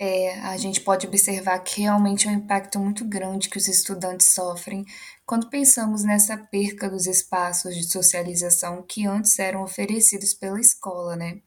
[0.00, 4.34] É, a gente pode observar que realmente é um impacto muito grande que os estudantes
[4.34, 4.84] sofrem
[5.24, 11.40] quando pensamos nessa perca dos espaços de socialização que antes eram oferecidos pela escola, né?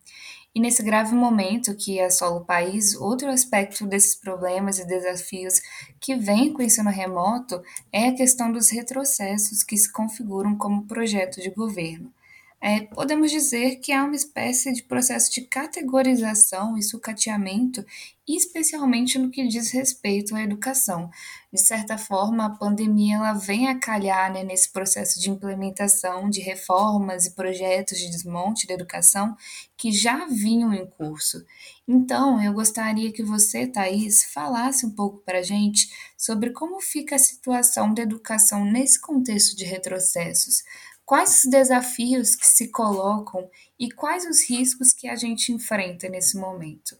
[0.56, 5.62] E nesse grave momento que assola o país, outro aspecto desses problemas e desafios
[6.00, 10.88] que vem com o ensino remoto é a questão dos retrocessos que se configuram como
[10.88, 12.10] projeto de governo.
[12.68, 17.86] É, podemos dizer que há uma espécie de processo de categorização e sucateamento,
[18.28, 21.12] especialmente no que diz respeito à educação.
[21.54, 26.42] De certa forma, a pandemia ela vem a calhar né, nesse processo de implementação de
[26.42, 29.38] reformas e projetos de desmonte da educação
[29.78, 31.46] que já vinham em curso.
[31.88, 37.16] Então, eu gostaria que você, Thaís, falasse um pouco para a gente sobre como fica
[37.16, 40.64] a situação da educação nesse contexto de retrocessos.
[41.06, 46.38] Quais os desafios que se colocam e quais os riscos que a gente enfrenta nesse
[46.38, 46.98] momento?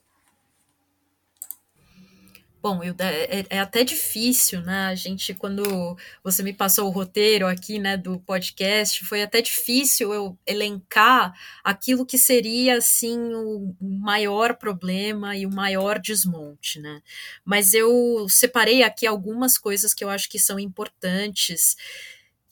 [2.66, 4.88] Bom, eu, é, é, até difícil, né?
[4.88, 10.12] A gente, quando você me passou o roteiro aqui, né, do podcast, foi até difícil
[10.12, 11.32] eu elencar
[11.64, 17.04] aquilo que seria, assim, o maior problema e o maior desmonte, né?
[17.44, 21.76] Mas eu separei aqui algumas coisas que eu acho que são importantes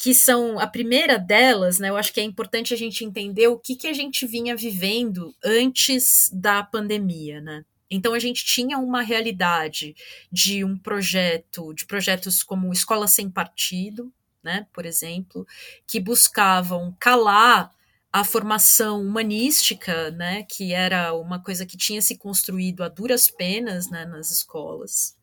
[0.03, 1.87] que são a primeira delas, né?
[1.87, 5.33] Eu acho que é importante a gente entender o que, que a gente vinha vivendo
[5.41, 7.63] antes da pandemia, né?
[7.89, 9.95] Então a gente tinha uma realidade
[10.29, 14.11] de um projeto, de projetos como Escola Sem Partido,
[14.43, 15.47] né, por exemplo,
[15.87, 17.71] que buscavam calar
[18.11, 23.89] a formação humanística, né, que era uma coisa que tinha se construído a duras penas
[23.89, 25.15] né, nas escolas.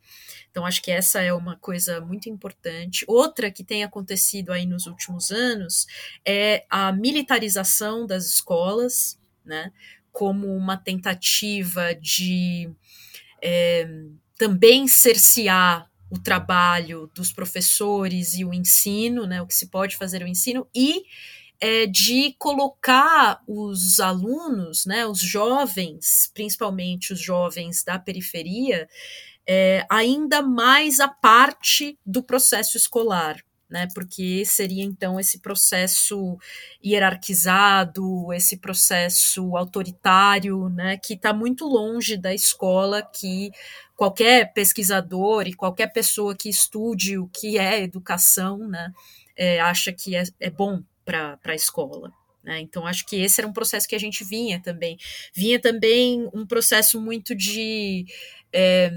[0.51, 3.05] Então, acho que essa é uma coisa muito importante.
[3.07, 5.87] Outra que tem acontecido aí nos últimos anos
[6.25, 9.73] é a militarização das escolas, né,
[10.13, 12.69] como uma tentativa de
[13.43, 13.89] é,
[14.37, 20.23] também cercear o trabalho dos professores e o ensino, né, o que se pode fazer
[20.23, 21.05] o ensino, e
[21.61, 28.89] é, de colocar os alunos, né, os jovens, principalmente os jovens da periferia,
[29.47, 33.43] é, ainda mais a parte do processo escolar.
[33.69, 36.37] Né, porque seria então esse processo
[36.85, 43.53] hierarquizado, esse processo autoritário, né, que está muito longe da escola que
[43.95, 48.93] qualquer pesquisador e qualquer pessoa que estude o que é educação, né,
[49.37, 52.13] é, acha que é, é bom para a escola.
[52.43, 52.61] Né?
[52.61, 54.99] Então, acho que esse era um processo que a gente vinha também.
[55.33, 58.07] Vinha também um processo muito de.
[58.53, 58.91] É,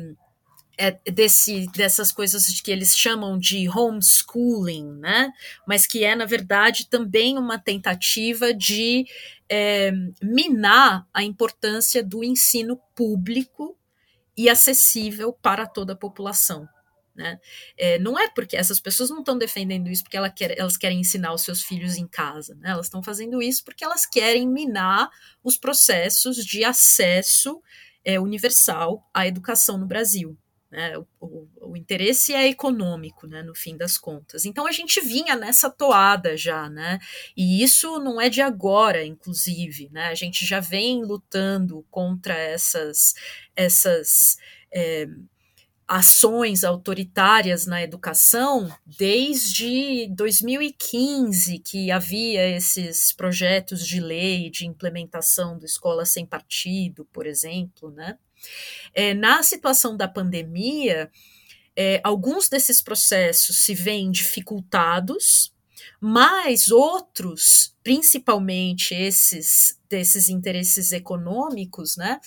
[0.77, 5.31] é, desse, dessas coisas que eles chamam de homeschooling, né?
[5.67, 9.05] Mas que é, na verdade, também uma tentativa de
[9.49, 13.77] é, minar a importância do ensino público
[14.35, 16.67] e acessível para toda a população.
[17.15, 17.39] Né?
[17.77, 20.99] É, não é porque essas pessoas não estão defendendo isso porque elas querem, elas querem
[20.99, 22.71] ensinar os seus filhos em casa, né?
[22.71, 25.11] elas estão fazendo isso porque elas querem minar
[25.43, 27.61] os processos de acesso
[28.03, 30.35] é, universal à educação no Brasil.
[30.73, 30.97] Né?
[31.19, 34.43] O, o, interesse é econômico, né, no fim das contas.
[34.43, 36.97] Então a gente vinha nessa toada já, né?
[37.37, 40.07] E isso não é de agora, inclusive, né?
[40.07, 43.13] A gente já vem lutando contra essas
[43.55, 44.37] essas
[44.73, 45.05] é,
[45.87, 55.65] ações autoritárias na educação desde 2015, que havia esses projetos de lei de implementação do
[55.67, 58.17] escola sem partido, por exemplo, né?
[58.93, 61.09] É, na situação da pandemia,
[61.75, 65.53] é, alguns desses processos se veem dificultados,
[65.99, 72.19] mas outros, principalmente esses desses interesses econômicos, né,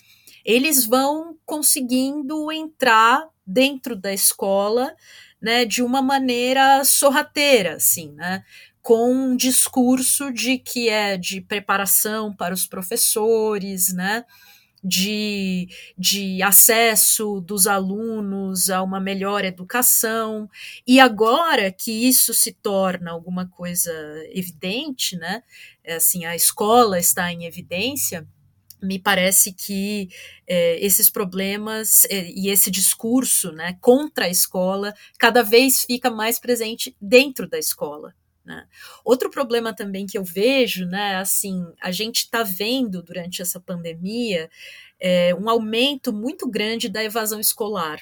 [0.45, 4.95] eles vão conseguindo entrar dentro da escola,
[5.41, 8.45] né, de uma maneira sorrateira, assim, né,
[8.81, 14.25] com um discurso de que é de preparação para os professores, né,
[14.87, 15.69] de,
[15.99, 20.49] de acesso dos alunos a uma melhor educação.
[20.87, 23.93] E agora que isso se torna alguma coisa
[24.31, 25.43] evidente, né?
[25.83, 28.27] É assim, a escola está em evidência,
[28.83, 30.09] me parece que
[30.47, 36.39] é, esses problemas é, e esse discurso né, contra a escola cada vez fica mais
[36.39, 38.15] presente dentro da escola.
[38.47, 38.65] Né?
[39.05, 44.49] Outro problema também que eu vejo, né, assim, a gente está vendo durante essa pandemia
[45.01, 48.01] é, um aumento muito grande da evasão escolar.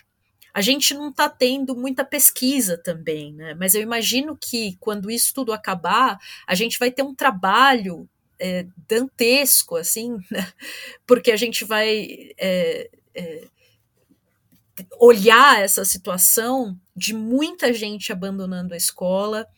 [0.52, 3.54] A gente não está tendo muita pesquisa também, né?
[3.54, 8.66] mas eu imagino que quando isso tudo acabar, a gente vai ter um trabalho é,
[8.86, 10.52] dantesco, assim, né?
[11.06, 13.48] porque a gente vai é, é,
[15.00, 19.48] olhar essa situação de muita gente abandonando a escola,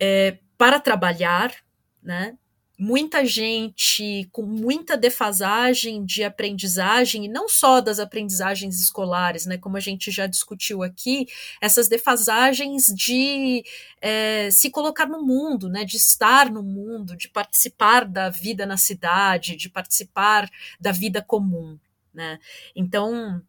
[0.00, 1.54] é, para trabalhar,
[2.02, 2.36] né?
[2.78, 9.76] muita gente com muita defasagem de aprendizagem, e não só das aprendizagens escolares, né, como
[9.76, 11.26] a gente já discutiu aqui,
[11.60, 13.64] essas defasagens de
[14.00, 18.76] é, se colocar no mundo, né, de estar no mundo, de participar da vida na
[18.76, 20.48] cidade, de participar
[20.80, 21.76] da vida comum.
[22.14, 22.38] Né?
[22.76, 23.42] Então,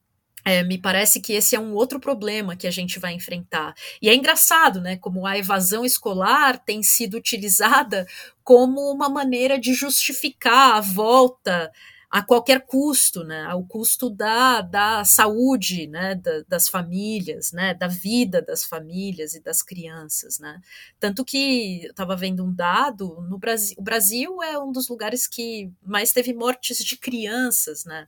[0.50, 3.76] é, me parece que esse é um outro problema que a gente vai enfrentar.
[4.02, 4.98] E é engraçado, né?
[4.98, 8.08] Como a evasão escolar tem sido utilizada
[8.44, 11.72] como uma maneira de justificar a volta
[12.10, 13.44] a qualquer custo, né?
[13.44, 16.16] Ao custo da, da saúde, né?
[16.16, 17.76] Da, das famílias, né?
[17.76, 20.60] Da vida das famílias e das crianças, né?
[21.00, 23.76] Tanto que eu estava vendo um dado no Brasil.
[23.78, 28.08] O Brasil é um dos lugares que mais teve mortes de crianças, né?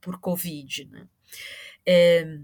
[0.00, 1.06] Por Covid, né?
[1.86, 2.38] É,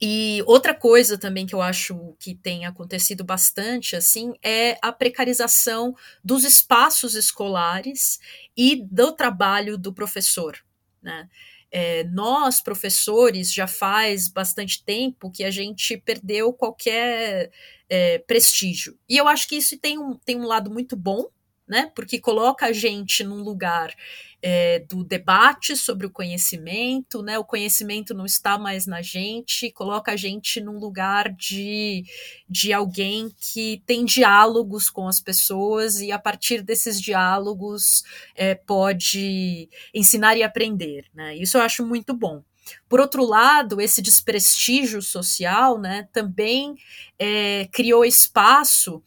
[0.00, 5.94] e outra coisa também que eu acho que tem acontecido bastante assim é a precarização
[6.22, 8.20] dos espaços escolares
[8.56, 10.56] e do trabalho do professor.
[11.02, 11.28] Né?
[11.70, 17.50] É, nós, professores, já faz bastante tempo que a gente perdeu qualquer
[17.88, 18.96] é, prestígio.
[19.08, 21.26] E eu acho que isso tem um, tem um lado muito bom,
[21.68, 21.90] né?
[21.94, 23.94] Porque coloca a gente num lugar
[24.40, 27.38] é, do debate sobre o conhecimento, né?
[27.38, 32.04] O conhecimento não está mais na gente, coloca a gente num lugar de,
[32.48, 38.04] de alguém que tem diálogos com as pessoas e a partir desses diálogos
[38.34, 41.36] é, pode ensinar e aprender, né?
[41.36, 42.42] Isso eu acho muito bom.
[42.88, 46.74] Por outro lado, esse desprestígio social, né, também
[47.18, 49.02] é, criou espaço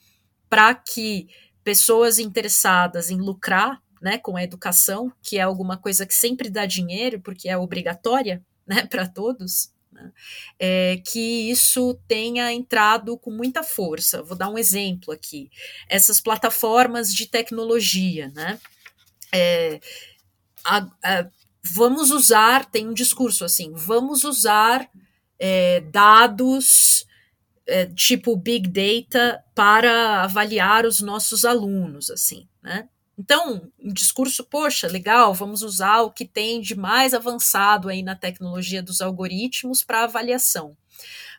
[0.49, 1.27] para que
[1.63, 6.65] pessoas interessadas em lucrar né, com a educação, que é alguma coisa que sempre dá
[6.65, 10.11] dinheiro, porque é obrigatória né, para todos, né,
[10.59, 14.23] é, que isso tenha entrado com muita força.
[14.23, 15.51] Vou dar um exemplo aqui.
[15.87, 18.59] Essas plataformas de tecnologia, né?
[19.33, 19.79] É,
[20.63, 21.27] a, a,
[21.63, 24.89] vamos usar, tem um discurso assim, vamos usar
[25.39, 27.05] é, dados
[27.71, 32.89] é, tipo Big Data para avaliar os nossos alunos, assim, né?
[33.17, 38.15] Então, um discurso, poxa, legal, vamos usar o que tem de mais avançado aí na
[38.15, 40.75] tecnologia dos algoritmos para avaliação.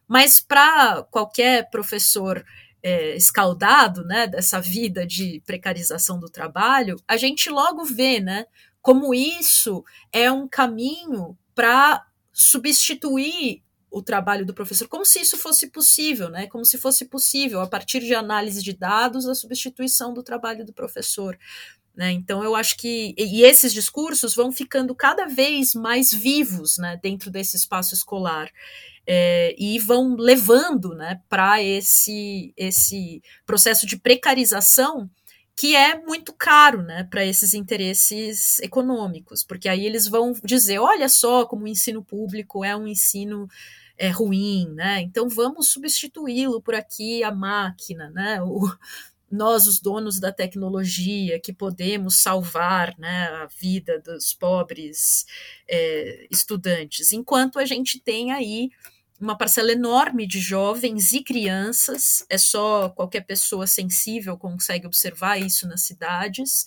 [0.07, 2.45] Mas para qualquer professor
[2.83, 8.47] é, escaldado, né, dessa vida de precarização do trabalho, a gente logo vê, né,
[8.81, 13.63] como isso é um caminho para substituir
[13.93, 16.47] o trabalho do professor, como se isso fosse possível, né?
[16.47, 20.73] Como se fosse possível, a partir de análise de dados, a substituição do trabalho do
[20.73, 21.39] professor.
[21.95, 22.11] Né?
[22.11, 23.15] Então, eu acho que.
[23.19, 28.51] E esses discursos vão ficando cada vez mais vivos né, dentro desse espaço escolar.
[29.05, 35.11] É, e vão levando né, para esse, esse processo de precarização
[35.57, 41.09] que é muito caro né, para esses interesses econômicos, porque aí eles vão dizer: olha
[41.09, 43.49] só como o ensino público é um ensino
[44.03, 45.01] é ruim, né?
[45.01, 48.43] Então vamos substituí-lo por aqui a máquina, né?
[48.43, 48.69] O,
[49.31, 55.25] nós, os donos da tecnologia, que podemos salvar né, a vida dos pobres
[55.71, 58.71] é, estudantes, enquanto a gente tem aí
[59.21, 65.69] uma parcela enorme de jovens e crianças, é só qualquer pessoa sensível consegue observar isso
[65.69, 66.67] nas cidades,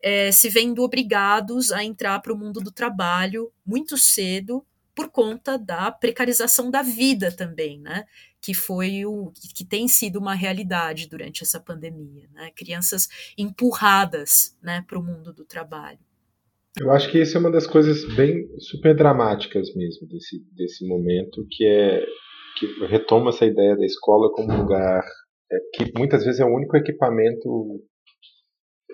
[0.00, 4.64] é, se vendo obrigados a entrar para o mundo do trabalho muito cedo,
[4.96, 8.06] por conta da precarização da vida também, né?
[8.40, 12.50] Que foi o que tem sido uma realidade durante essa pandemia, né?
[12.56, 15.98] Crianças empurradas, né, para o mundo do trabalho.
[16.80, 21.46] Eu acho que isso é uma das coisas bem super dramáticas mesmo desse, desse momento,
[21.50, 22.02] que é
[22.58, 25.04] que retoma essa ideia da escola como lugar
[25.52, 27.82] é, que muitas vezes é o único equipamento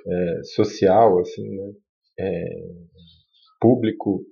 [0.05, 1.73] é, social, assim, né,
[2.19, 2.45] é,
[3.61, 4.25] público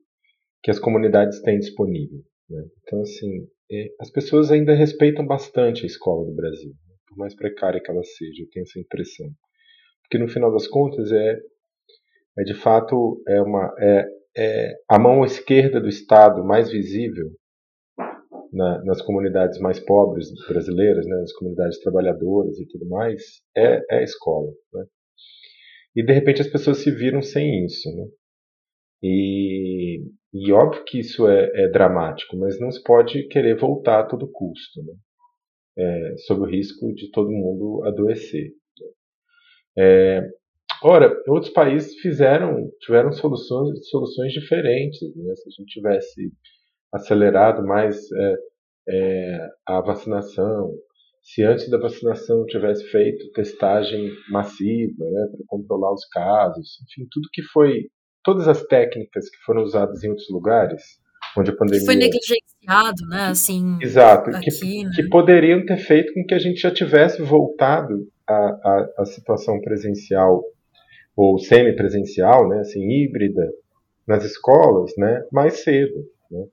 [0.62, 2.20] que as comunidades têm disponível.
[2.48, 2.64] Né?
[2.82, 6.94] Então, assim, é, as pessoas ainda respeitam bastante a escola do Brasil, né?
[7.08, 9.26] por mais precária que ela seja, eu tenho essa impressão.
[10.02, 11.38] Porque no final das contas é,
[12.38, 14.04] é de fato é uma é,
[14.36, 17.30] é a mão esquerda do Estado mais visível
[18.52, 23.22] na, nas comunidades mais pobres brasileiras, né, nas comunidades trabalhadoras e tudo mais,
[23.56, 24.50] é, é a escola.
[24.72, 24.84] Né?
[25.96, 27.88] E de repente as pessoas se viram sem isso.
[27.94, 28.06] Né?
[29.02, 30.02] E,
[30.32, 34.30] e óbvio que isso é, é, dramático, mas não se pode querer voltar a todo
[34.30, 34.94] custo, né?
[35.78, 38.52] É, sob o risco de todo mundo adoecer.
[39.78, 40.20] É,
[40.82, 45.00] ora, outros países fizeram, tiveram soluções, soluções diferentes.
[45.16, 45.34] Né?
[45.36, 46.32] Se a gente tivesse
[46.92, 48.34] acelerado mais é,
[48.88, 50.74] é, a vacinação,
[51.22, 57.28] se antes da vacinação tivesse feito testagem massiva, né, para controlar os casos, enfim, tudo
[57.32, 57.88] que foi,
[58.22, 60.82] todas as técnicas que foram usadas em outros lugares,
[61.36, 61.80] onde a pandemia...
[61.80, 63.78] Que foi negligenciado, né, assim...
[63.80, 64.90] Exato, aqui, que, né?
[64.94, 70.42] que poderiam ter feito com que a gente já tivesse voltado à, à, situação presencial
[71.16, 73.48] ou semipresencial, né, assim, híbrida,
[74.06, 76.44] nas escolas, né, mais cedo, né?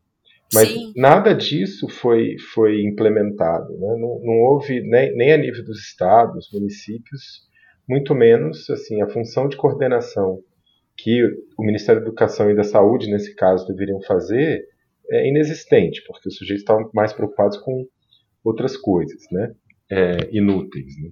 [0.54, 0.94] Mas Sim.
[0.96, 3.74] nada disso foi, foi implementado.
[3.74, 3.98] Né?
[4.00, 7.46] Não, não, houve, nem, nem a nível dos estados, municípios,
[7.88, 10.42] muito menos assim a função de coordenação
[10.98, 11.24] que
[11.58, 14.66] o Ministério da Educação e da Saúde, nesse caso, deveriam fazer
[15.10, 17.86] é inexistente, porque os sujeitos estavam mais preocupados com
[18.44, 19.54] outras coisas, né?
[19.90, 21.02] É, inúteis.
[21.02, 21.10] Né?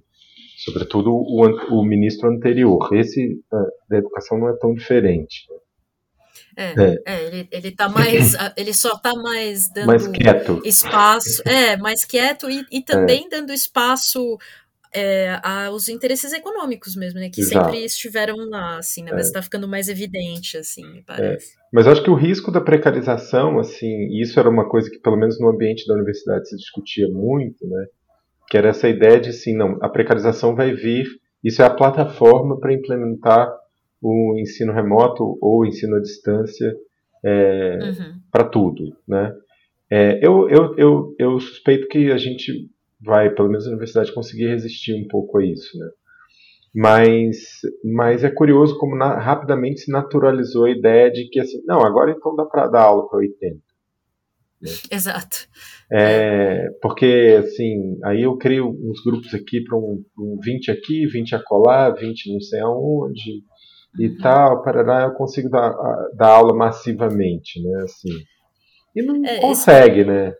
[0.58, 2.92] Sobretudo o, o, ministro anterior.
[2.92, 3.40] Esse
[3.88, 5.46] da educação não é tão diferente.
[6.56, 7.02] É, é.
[7.06, 8.34] é, ele, ele tá mais.
[8.56, 10.60] Ele só tá mais dando mais quieto.
[10.64, 11.42] espaço.
[11.46, 13.28] É, mais quieto e, e também é.
[13.28, 14.38] dando espaço
[14.92, 17.28] é, aos interesses econômicos mesmo, né?
[17.28, 17.66] Que Exato.
[17.66, 19.12] sempre estiveram lá, assim, né?
[19.12, 19.42] Mas está é.
[19.42, 21.52] ficando mais evidente, assim, me parece.
[21.52, 21.66] É.
[21.72, 25.16] Mas acho que o risco da precarização, assim, e isso era uma coisa que pelo
[25.16, 27.86] menos no ambiente da universidade se discutia muito, né?
[28.48, 31.06] Que era essa ideia de, assim, não, a precarização vai vir,
[31.42, 33.52] isso é a plataforma para implementar
[34.00, 36.74] o ensino remoto ou o ensino à distância
[37.24, 38.20] é, uhum.
[38.30, 39.34] para tudo, né?
[39.90, 42.68] É, eu, eu, eu, eu suspeito que a gente
[43.00, 45.88] vai, pelo menos a universidade, conseguir resistir um pouco a isso, né?
[46.74, 47.38] Mas,
[47.82, 52.10] mas é curioso como na, rapidamente se naturalizou a ideia de que, assim, não, agora
[52.10, 53.56] então dá para dar aula para 80.
[54.60, 54.70] Né?
[54.92, 55.48] Exato.
[55.90, 61.34] É, porque, assim, aí eu crio uns grupos aqui para um, um 20 aqui, 20
[61.34, 63.42] acolá, 20 não sei aonde,
[63.98, 64.18] e uhum.
[64.18, 65.72] tal, parará, eu consigo dar,
[66.14, 68.12] dar aula massivamente, né, assim.
[68.94, 70.10] E não é, consegue, esse...
[70.10, 70.34] né?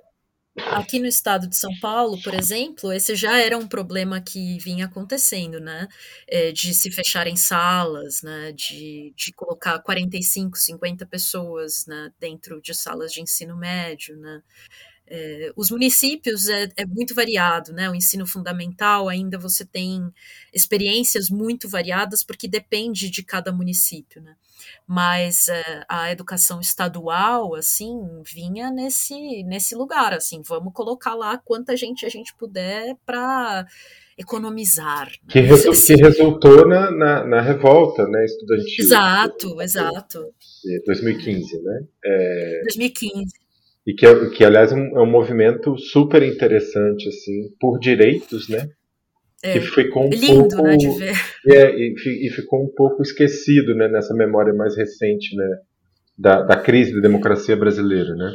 [0.58, 4.86] Aqui no estado de São Paulo, por exemplo, esse já era um problema que vinha
[4.86, 5.86] acontecendo, né?
[6.26, 8.52] É, de se fecharem salas, né?
[8.52, 12.10] De, de colocar 45, 50 pessoas né?
[12.18, 14.42] dentro de salas de ensino médio, né?
[15.08, 17.88] É, os municípios é, é, muito variado, né?
[17.88, 20.02] O ensino fundamental ainda você tem
[20.52, 24.34] experiências muito variadas porque depende de cada município, né?
[24.84, 31.76] Mas é, a educação estadual, assim, vinha nesse nesse lugar, assim, vamos colocar lá quanta
[31.76, 33.64] gente a gente puder para
[34.18, 35.06] economizar.
[35.06, 35.28] Né?
[35.28, 38.84] Que, resu que resultou na, na, na, revolta, né, estudantil.
[38.84, 40.34] Exato, exato.
[40.86, 41.80] 2015, né?
[42.62, 43.45] 2015.
[43.86, 48.68] E que, que aliás, é um, é um movimento super interessante, assim, por direitos, né?
[49.42, 51.14] É, que ficou um lindo, pouco, né, de ver.
[51.48, 51.94] É, e,
[52.26, 55.48] e, ficou um pouco esquecido, né, nessa memória mais recente, né,
[56.18, 58.32] da, da crise da democracia brasileira, né?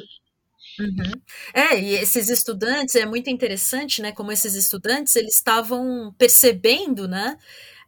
[0.79, 1.11] Uhum.
[1.53, 7.37] É, e esses estudantes, é muito interessante, né, como esses estudantes, eles estavam percebendo, né,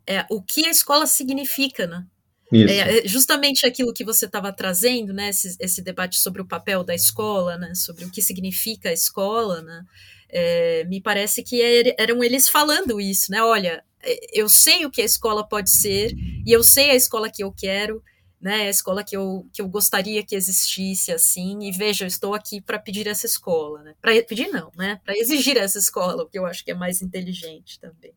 [0.06, 2.04] é, o que a escola significa, né?
[2.54, 5.30] É, é, justamente aquilo que você estava trazendo, né?
[5.30, 7.74] Esse, esse, debate sobre o papel da escola, né?
[7.74, 9.84] Sobre o que significa a escola, né?
[10.30, 13.42] É, me parece que er, eram eles falando isso, né?
[13.44, 16.14] Olha, é, eu sei o que a escola pode ser
[16.46, 18.04] e eu sei a escola que eu quero,
[18.40, 18.68] né?
[18.68, 21.64] A escola que eu, que eu gostaria que existisse assim.
[21.64, 23.96] E veja, eu estou aqui para pedir essa escola, né?
[24.02, 25.00] Para pedir não, né?
[25.04, 28.14] Para exigir essa escola, o que eu acho que é mais inteligente também.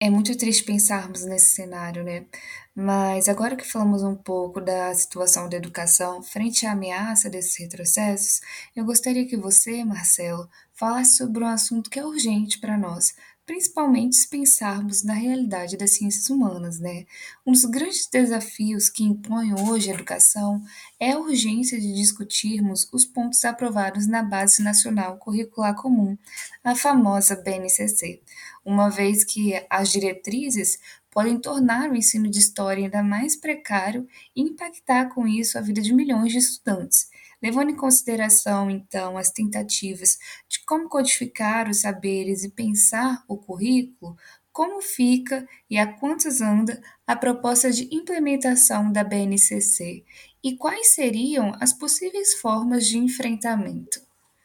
[0.00, 2.26] É muito triste pensarmos nesse cenário, né?
[2.74, 8.40] Mas agora que falamos um pouco da situação da educação frente à ameaça desses retrocessos,
[8.76, 13.14] eu gostaria que você, Marcelo, falasse sobre um assunto que é urgente para nós,
[13.46, 17.04] principalmente se pensarmos na realidade das ciências humanas, né?
[17.46, 20.62] Um dos grandes desafios que impõe hoje a educação
[20.98, 26.18] é a urgência de discutirmos os pontos aprovados na Base Nacional Curricular Comum,
[26.64, 28.22] a famosa BNCC,
[28.64, 30.78] uma vez que as diretrizes
[31.10, 35.80] podem tornar o ensino de história ainda mais precário e impactar com isso a vida
[35.80, 37.08] de milhões de estudantes.
[37.42, 44.16] Levando em consideração, então, as tentativas de como codificar os saberes e pensar o currículo,
[44.50, 50.04] como fica e a quantos anda a proposta de implementação da BNCC
[50.42, 54.00] e quais seriam as possíveis formas de enfrentamento?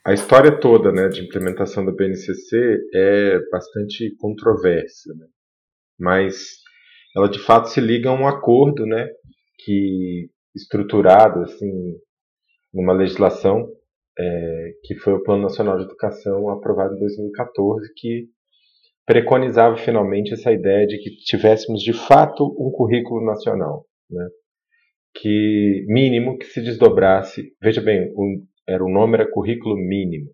[0.06, 5.26] A história toda né, de implementação da BNCC é bastante controversa, né?
[6.00, 6.60] mas
[7.16, 9.08] ela de fato se liga a um acordo né,
[9.64, 11.97] que estruturado assim
[12.74, 13.68] numa legislação
[14.18, 18.28] é, que foi o Plano Nacional de Educação aprovado em 2014, que
[19.06, 24.28] preconizava finalmente essa ideia de que tivéssemos de fato um currículo nacional, né?
[25.16, 27.54] que mínimo que se desdobrasse.
[27.62, 30.30] Veja bem, um, era o nome era currículo mínimo,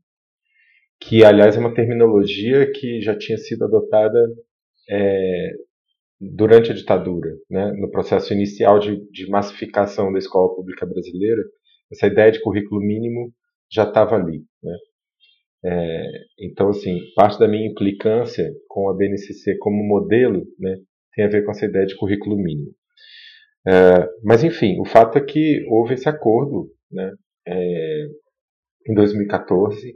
[0.99, 4.19] que aliás é uma terminologia que já tinha sido adotada
[4.89, 5.51] é,
[6.19, 11.41] durante a ditadura, né, no processo inicial de, de, massificação da escola pública brasileira,
[11.91, 13.31] essa ideia de currículo mínimo
[13.71, 14.43] já estava ali.
[14.63, 14.77] Né.
[15.65, 20.77] É, então, assim, parte da minha implicância com a BNCC como modelo né,
[21.13, 22.71] tem a ver com essa ideia de currículo mínimo.
[23.67, 27.11] É, mas, enfim, o fato é que houve esse acordo né,
[27.47, 28.07] é,
[28.87, 29.95] em 2014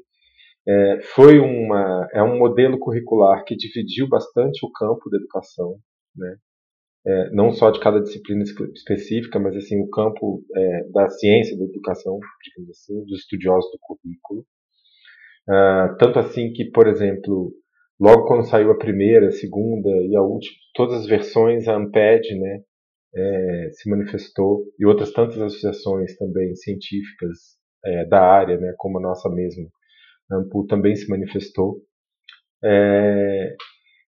[0.68, 5.78] é, foi uma, é um modelo curricular que dividiu bastante o campo da educação,
[6.16, 6.36] né?
[7.08, 11.64] É, não só de cada disciplina específica, mas assim o campo é, da ciência da
[11.64, 14.46] educação, digamos assim, dos estudiosos do currículo.
[15.48, 17.54] Uh, tanto assim que, por exemplo,
[18.00, 22.38] logo quando saiu a primeira, a segunda e a última, todas as versões, a Amped,
[22.38, 22.62] né,
[23.16, 29.02] é, se manifestou e outras tantas associações também científicas é, da área, né, como a
[29.02, 29.68] nossa mesma,
[30.32, 31.78] Ampul também se manifestou.
[32.64, 33.56] É,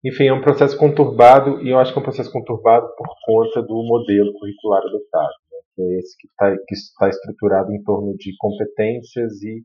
[0.04, 3.62] enfim, é um processo conturbado e eu acho que é um processo conturbado por conta
[3.62, 8.16] do modelo curricular adotado, né, que é esse que está que está estruturado em torno
[8.18, 9.64] de competências e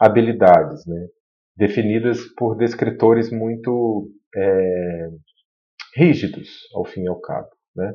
[0.00, 1.06] habilidades, né,
[1.56, 5.08] definidas por descritores muito é,
[5.94, 7.92] rígidos, ao fim e ao cabo, né,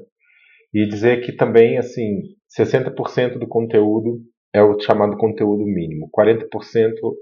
[0.73, 2.21] e dizer que também assim
[2.55, 4.21] 60% do conteúdo
[4.57, 6.47] é o chamado conteúdo mínimo, 40%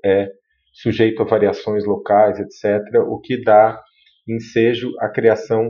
[0.03, 0.29] é
[0.73, 3.81] sujeito a variações locais, etc., o que dá
[4.27, 5.69] ensejo à criação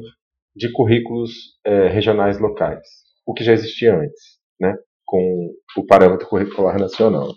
[0.56, 1.32] de currículos
[1.66, 2.88] é, regionais locais,
[3.26, 7.34] o que já existia antes, né, com o parâmetro curricular nacional.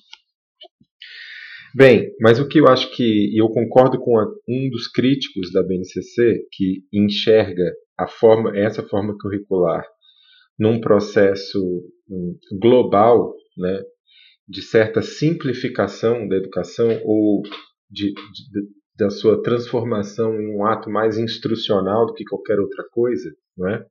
[1.75, 5.53] Bem, mas o que eu acho que, e eu concordo com a, um dos críticos
[5.53, 9.85] da BNCC, que enxerga a forma, essa forma curricular
[10.59, 11.59] num processo
[12.11, 13.83] um, global, né,
[14.49, 17.43] de certa simplificação da educação ou
[17.91, 23.31] de, de, da sua transformação em um ato mais instrucional do que qualquer outra coisa,
[23.57, 23.87] não é?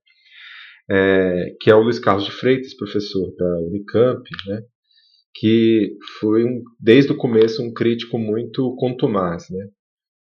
[0.89, 4.62] é que é o Luiz Carlos de Freitas, professor da Unicamp, né?
[5.39, 9.68] que foi um, desde o começo um crítico muito contumaz né,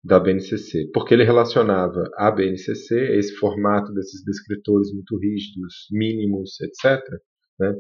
[0.03, 7.01] da BNCC, porque ele relacionava a BNCC, esse formato desses descritores muito rígidos, mínimos, etc.,
[7.59, 7.73] né,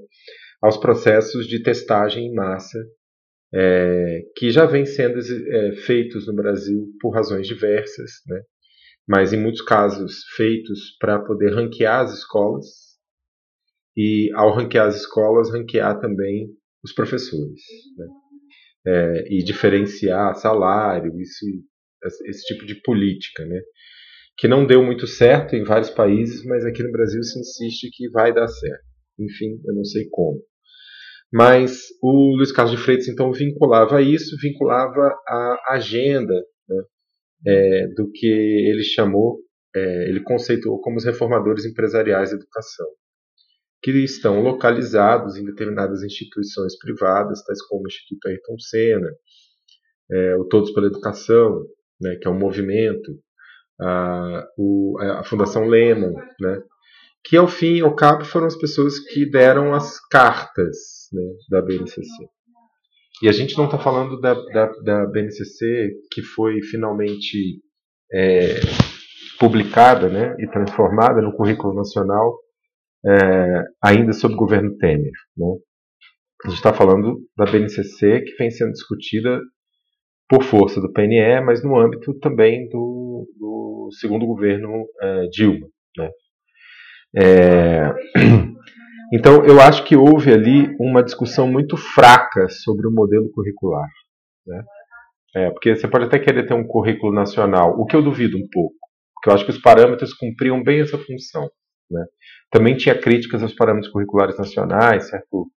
[0.65, 2.79] aos processos de testagem em massa
[3.53, 8.41] é, que já vêm sendo é, feitos no Brasil por razões diversas, né?
[9.07, 12.65] mas em muitos casos feitos para poder ranquear as escolas
[13.95, 16.49] e, ao ranquear as escolas, ranquear também
[16.83, 17.61] os professores
[17.95, 18.07] né?
[18.87, 21.45] é, e diferenciar salário, isso,
[22.25, 23.61] esse tipo de política, né?
[24.35, 28.09] que não deu muito certo em vários países, mas aqui no Brasil se insiste que
[28.09, 28.83] vai dar certo.
[29.17, 30.41] Enfim, eu não sei como.
[31.37, 36.83] Mas o Luiz Carlos de Freitas então vinculava isso, vinculava a agenda né,
[37.45, 39.41] é, do que ele chamou,
[39.75, 42.87] é, ele conceituou como os reformadores empresariais da educação,
[43.83, 49.11] que estão localizados em determinadas instituições privadas, tais como o Instituto Ayrton Senna,
[50.09, 51.65] é, o Todos pela Educação,
[51.99, 53.11] né, que é um movimento,
[53.81, 56.61] a, o, a Fundação Lehman, né,
[57.25, 61.61] que ao fim e ao cabo foram as pessoas que deram as cartas né, da
[61.61, 62.05] BNCC.
[63.23, 67.61] E a gente não está falando da, da, da, BNCC que foi finalmente
[68.13, 68.59] é,
[69.39, 72.37] publicada né, e transformada no currículo nacional
[73.03, 75.11] é, ainda sob o governo Temer.
[75.35, 75.47] Né?
[76.45, 79.39] A gente está falando da BNCC que vem sendo discutida
[80.29, 85.67] por força do PNE, mas no âmbito também do, do segundo governo é, Dilma.
[85.97, 86.09] Né?
[87.17, 87.93] É...
[89.13, 93.87] Então, eu acho que houve ali uma discussão muito fraca sobre o modelo curricular.
[94.45, 94.63] Né?
[95.35, 98.47] É, porque você pode até querer ter um currículo nacional, o que eu duvido um
[98.51, 98.75] pouco,
[99.13, 101.49] porque eu acho que os parâmetros cumpriam bem essa função.
[101.89, 102.03] Né?
[102.51, 105.47] Também tinha críticas aos parâmetros curriculares nacionais, certo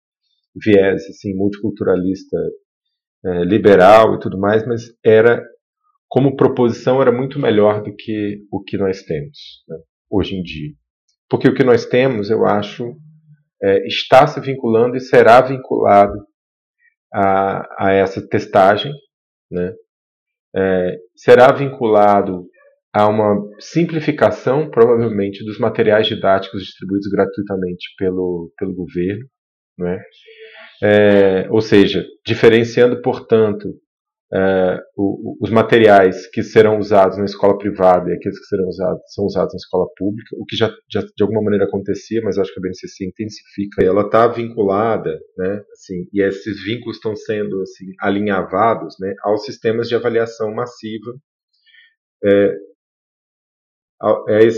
[0.55, 2.37] viés assim, multiculturalista,
[3.25, 5.43] é, liberal e tudo mais, mas era
[6.09, 9.77] como proposição era muito melhor do que o que nós temos né,
[10.11, 10.73] hoje em dia.
[11.29, 12.95] Porque o que nós temos, eu acho,
[13.63, 16.15] é, está se vinculando e será vinculado
[17.13, 18.93] a, a essa testagem,
[19.51, 19.73] né?
[20.57, 22.47] É, será vinculado
[22.93, 29.27] a uma simplificação, provavelmente, dos materiais didáticos distribuídos gratuitamente pelo, pelo governo,
[29.79, 30.03] né?
[30.83, 33.69] É, ou seja, diferenciando, portanto,
[34.97, 39.25] o, os materiais que serão usados na escola privada e aqueles que serão usados, são
[39.25, 42.61] usados na escola pública, o que já, já de alguma maneira acontecia, mas acho que
[42.61, 43.83] a BNCC intensifica.
[43.83, 49.89] Ela está vinculada, né, assim, e esses vínculos estão sendo assim, alinhavados né, aos sistemas
[49.89, 51.15] de avaliação massiva
[52.25, 52.55] é,
[54.29, 54.49] é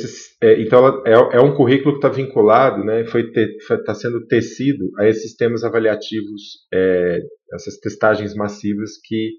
[0.42, 5.08] é, então é, é, um currículo que está vinculado, né, foi está sendo tecido a
[5.08, 7.20] esses sistemas avaliativos, é,
[7.54, 9.30] essas testagens massivas que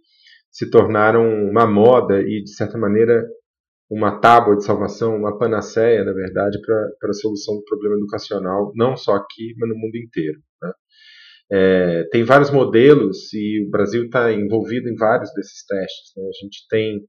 [0.51, 3.25] se tornaram uma moda e de certa maneira
[3.89, 8.95] uma tábua de salvação, uma panaceia, na verdade, para a solução do problema educacional, não
[8.95, 10.39] só aqui, mas no mundo inteiro.
[10.61, 10.71] Né?
[11.51, 16.13] É, tem vários modelos e o Brasil está envolvido em vários desses testes.
[16.15, 16.23] Né?
[16.23, 17.01] A gente tem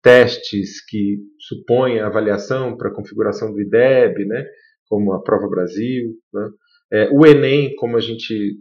[0.00, 4.46] testes que supõem a avaliação para a configuração do IDEB, né,
[4.86, 6.14] como a Prova Brasil.
[6.32, 6.48] Né.
[6.92, 8.54] É, o Enem, como a gente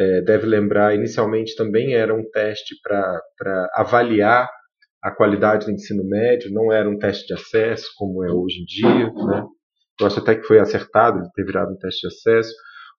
[0.00, 4.48] é, deve lembrar, inicialmente também era um teste para avaliar
[5.02, 8.64] a qualidade do ensino médio, não era um teste de acesso, como é hoje em
[8.64, 9.12] dia.
[9.12, 9.44] Né.
[10.00, 12.50] Eu acho até que foi acertado de ter virado um teste de acesso.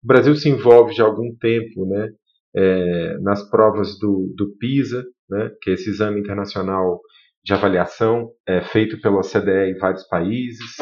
[0.03, 2.09] O Brasil se envolve já há algum tempo né,
[2.55, 7.01] é, nas provas do, do PISA, né, que é esse exame internacional
[7.43, 10.75] de avaliação é, feito pela OCDE em vários países.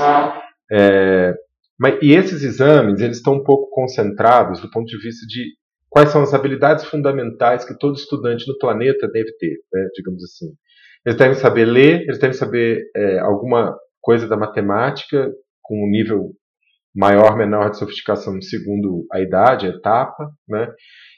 [0.70, 1.34] É,
[1.80, 5.59] mas, e esses exames eles estão um pouco concentrados do ponto de vista de
[5.90, 10.54] quais são as habilidades fundamentais que todo estudante no planeta deve ter, né, digamos assim.
[11.06, 15.32] Eles devem saber ler, eles devem saber é, alguma coisa da matemática
[15.62, 16.32] com um nível
[16.96, 20.72] maior, menor de sofisticação segundo a idade, a etapa, né?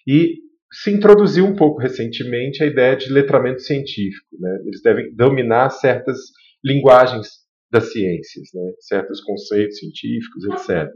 [0.08, 0.36] E
[0.72, 4.28] se introduziu um pouco recentemente a ideia de letramento científico.
[4.40, 4.60] Né?
[4.66, 6.18] Eles devem dominar certas
[6.64, 7.28] linguagens
[7.70, 8.72] das ciências, né?
[8.80, 10.90] certos conceitos científicos, etc.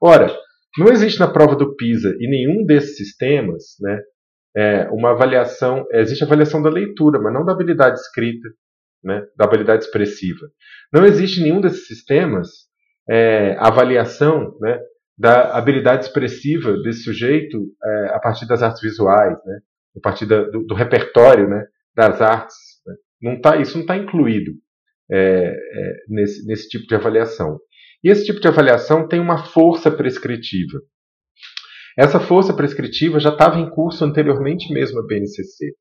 [0.00, 0.32] Ora,
[0.78, 4.00] não existe na prova do PISA e nenhum desses sistemas né,
[4.56, 5.86] é, uma avaliação.
[5.92, 8.48] Existe avaliação da leitura, mas não da habilidade escrita,
[9.02, 10.46] né, da habilidade expressiva.
[10.92, 12.48] Não existe nenhum desses sistemas
[13.08, 14.78] é, avaliação né,
[15.18, 19.60] da habilidade expressiva desse sujeito é, a partir das artes visuais, né?
[19.96, 21.64] a partir da, do, do, repertório né?
[21.94, 22.56] das artes.
[22.86, 22.94] Né?
[23.20, 24.52] Não tá, isso não está incluído
[25.10, 27.58] é, é, nesse, nesse tipo de avaliação.
[28.02, 30.80] E esse tipo de avaliação tem uma força prescritiva.
[31.98, 35.74] Essa força prescritiva já estava em curso anteriormente mesmo à BNCC,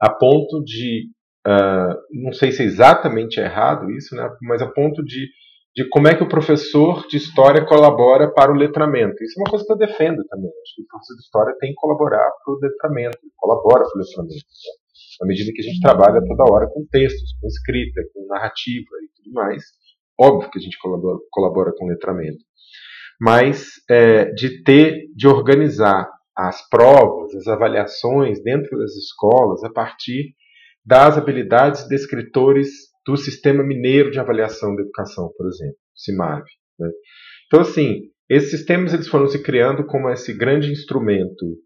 [0.00, 1.10] a ponto de,
[1.46, 5.28] uh, não sei se é exatamente errado isso, né, mas a ponto de
[5.76, 9.22] de como é que o professor de história colabora para o letramento.
[9.22, 10.48] Isso é uma coisa que eu defendo também.
[10.48, 14.00] Acho que o professor de história tem que colaborar para o letramento, colabora para o
[14.00, 14.32] letramento.
[14.32, 14.72] Né?
[15.20, 19.22] À medida que a gente trabalha toda hora com textos, com escrita, com narrativa e
[19.22, 19.64] tudo mais,
[20.18, 22.44] óbvio que a gente colabora, colabora com letramento.
[23.20, 30.34] Mas é, de ter, de organizar as provas, as avaliações dentro das escolas a partir
[30.84, 32.68] das habilidades de escritores
[33.06, 36.44] do Sistema Mineiro de Avaliação da Educação, por exemplo, CIMAV.
[36.78, 36.90] Né?
[37.46, 41.56] Então, assim, esses sistemas eles foram se criando como esse grande instrumento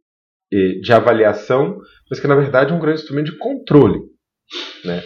[0.53, 1.79] eh, de avaliação,
[2.09, 3.99] mas que na verdade é um grande instrumento de controle,
[4.85, 5.03] né?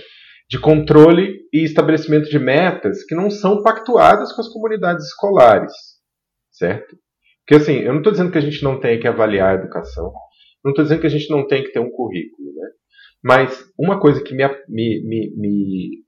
[0.49, 5.73] De controle e estabelecimento de metas que não são pactuadas com as comunidades escolares,
[6.51, 6.97] certo?
[7.47, 10.13] Porque assim, eu não estou dizendo que a gente não tem que avaliar a educação,
[10.65, 12.69] não estou dizendo que a gente não tem que ter um currículo, né?
[13.23, 16.05] Mas uma coisa que me, me, me, me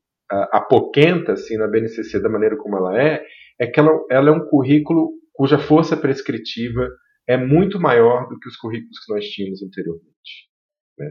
[0.53, 3.22] apoquenta assim, na BNCC da maneira como ela é,
[3.59, 6.89] é que ela, ela é um currículo cuja força prescritiva
[7.28, 10.49] é muito maior do que os currículos que nós tínhamos anteriormente.
[10.99, 11.11] Né?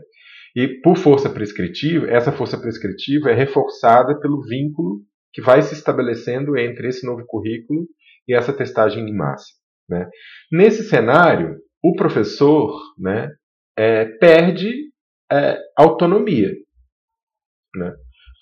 [0.56, 5.02] E por força prescritiva, essa força prescritiva é reforçada pelo vínculo
[5.34, 7.88] que vai se estabelecendo entre esse novo currículo
[8.28, 9.48] e essa testagem em massa.
[9.90, 10.10] Né?
[10.52, 13.30] Nesse cenário, o professor né,
[13.78, 14.72] é, perde
[15.32, 16.54] é, autonomia.
[17.76, 17.94] Né?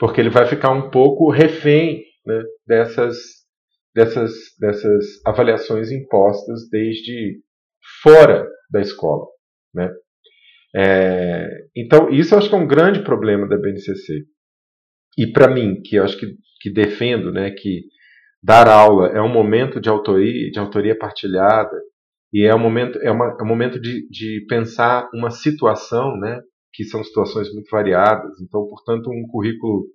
[0.03, 3.16] porque ele vai ficar um pouco refém né, dessas,
[3.95, 7.41] dessas, dessas avaliações impostas desde
[8.01, 9.26] fora da escola.
[9.74, 9.89] Né?
[10.76, 14.26] É, então, isso eu acho que é um grande problema da BNCC.
[15.17, 16.28] E para mim, que eu acho que,
[16.61, 17.84] que defendo né, que
[18.41, 21.80] dar aula é um momento de autoria, de autoria partilhada,
[22.34, 26.41] e é um momento, é uma, é um momento de, de pensar uma situação né,
[26.74, 28.41] que são situações muito variadas.
[28.41, 29.86] Então, portanto, um currículo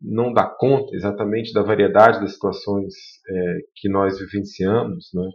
[0.00, 2.94] não dá conta exatamente da variedade das situações
[3.28, 5.28] é, que nós vivenciamos, né?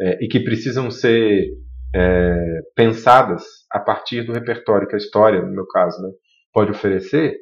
[0.00, 1.48] É, e que precisam ser
[1.94, 6.10] é, pensadas a partir do repertório que a história, no meu caso, né,
[6.52, 7.36] pode oferecer.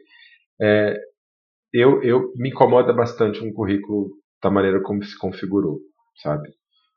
[0.60, 0.96] É,
[1.72, 4.10] eu, eu me incomoda bastante um currículo
[4.42, 5.78] da maneira como se configurou,
[6.22, 6.48] sabe?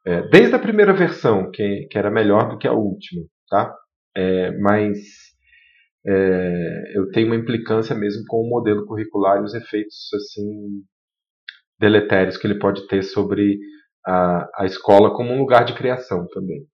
[0.06, 3.76] É, desde a primeira versão, que, que era melhor do que a última, tá?
[4.16, 4.98] É, mas
[6.06, 10.84] é, eu tenho uma implicância mesmo com o modelo curricular e os efeitos assim
[11.80, 13.58] deletérios que ele pode ter sobre
[14.06, 16.66] a, a escola como um lugar de criação também.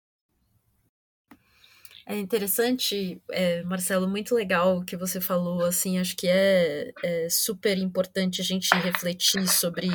[2.06, 7.28] É interessante, é, Marcelo, muito legal o que você falou, assim, acho que é, é
[7.30, 9.88] super importante a gente refletir sobre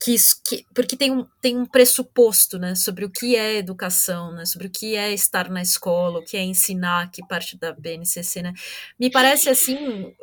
[0.00, 4.32] que isso, que, porque tem um, tem um pressuposto, né, sobre o que é educação,
[4.32, 7.72] né, sobre o que é estar na escola, o que é ensinar, que parte da
[7.72, 8.52] BNCC, né,
[8.98, 10.14] me parece, assim,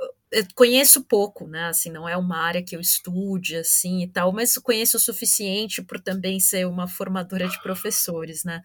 [0.54, 4.58] conheço pouco, né, assim, não é uma área que eu estude, assim, e tal, mas
[4.58, 8.62] conheço o suficiente por também ser uma formadora de professores, né,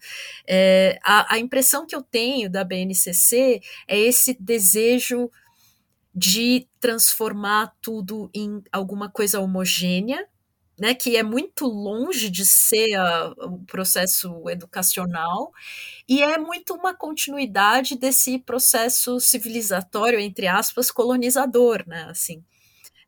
[0.47, 5.29] é, a, a impressão que eu tenho da BNCC é esse desejo
[6.13, 10.27] de transformar tudo em alguma coisa homogênea,
[10.81, 15.51] né, que é muito longe de ser a, o processo educacional
[16.09, 22.43] e é muito uma continuidade desse processo civilizatório entre aspas colonizador, né, assim,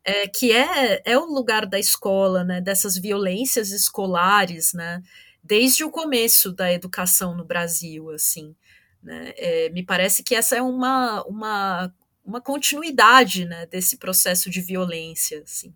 [0.03, 5.01] é, que é, é o lugar da escola, né, dessas violências escolares, né,
[5.43, 8.55] desde o começo da educação no Brasil, assim,
[9.01, 11.91] né, é, me parece que essa é uma uma
[12.23, 15.73] uma continuidade, né, desse processo de violência, assim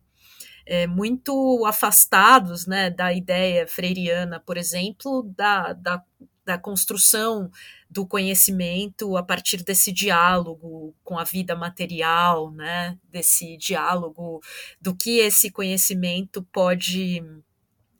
[0.67, 6.03] é, muito afastados né, da ideia freiriana, por exemplo, da, da,
[6.45, 7.49] da construção
[7.89, 14.41] do conhecimento a partir desse diálogo com a vida material, né, desse diálogo
[14.81, 17.23] do que esse conhecimento pode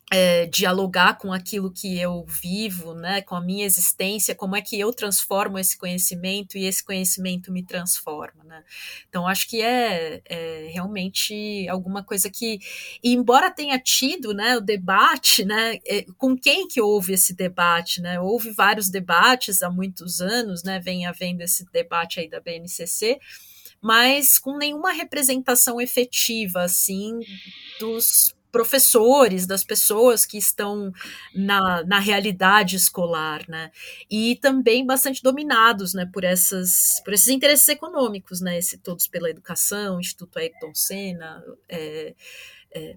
[0.10, 4.80] é, dialogar com aquilo que eu vivo, né, com a minha existência, como é que
[4.80, 8.64] eu transformo esse conhecimento e esse conhecimento me transforma, né?
[9.10, 12.60] Então acho que é, é realmente alguma coisa que,
[13.03, 18.20] embora tenha tido, né, o debate, né, é, com quem que houve esse debate, né?
[18.20, 20.80] Houve vários debates há muitos anos, né?
[20.80, 23.20] Vem havendo esse debate aí da BNCC
[23.80, 27.20] mas com nenhuma representação efetiva assim
[27.80, 30.91] dos professores, das pessoas que estão
[31.35, 33.71] na, na realidade escolar, né?
[34.09, 38.57] E também bastante dominados, né, por essas por esses interesses econômicos, né?
[38.57, 42.15] Esse todos pela educação, Instituto Ayrton Senna, é,
[42.73, 42.95] é,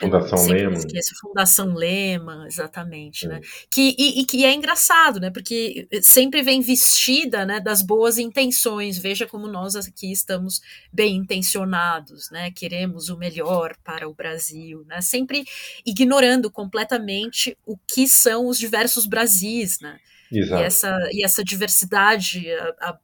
[0.00, 0.76] Fundação Lema.
[0.78, 3.40] Esqueço, Fundação Lema, exatamente, né?
[3.70, 5.30] Que, e, e, que é engraçado, né?
[5.30, 8.96] Porque sempre vem vestida né, das boas intenções.
[8.96, 12.50] Veja como nós aqui estamos bem intencionados, né?
[12.50, 15.02] Queremos o melhor para o Brasil, né?
[15.02, 15.44] Sempre
[15.84, 19.98] ignorando completamente o que são os diversos Brasis, né?
[20.32, 20.62] Exato.
[20.62, 22.98] E essa, e essa diversidade, a, a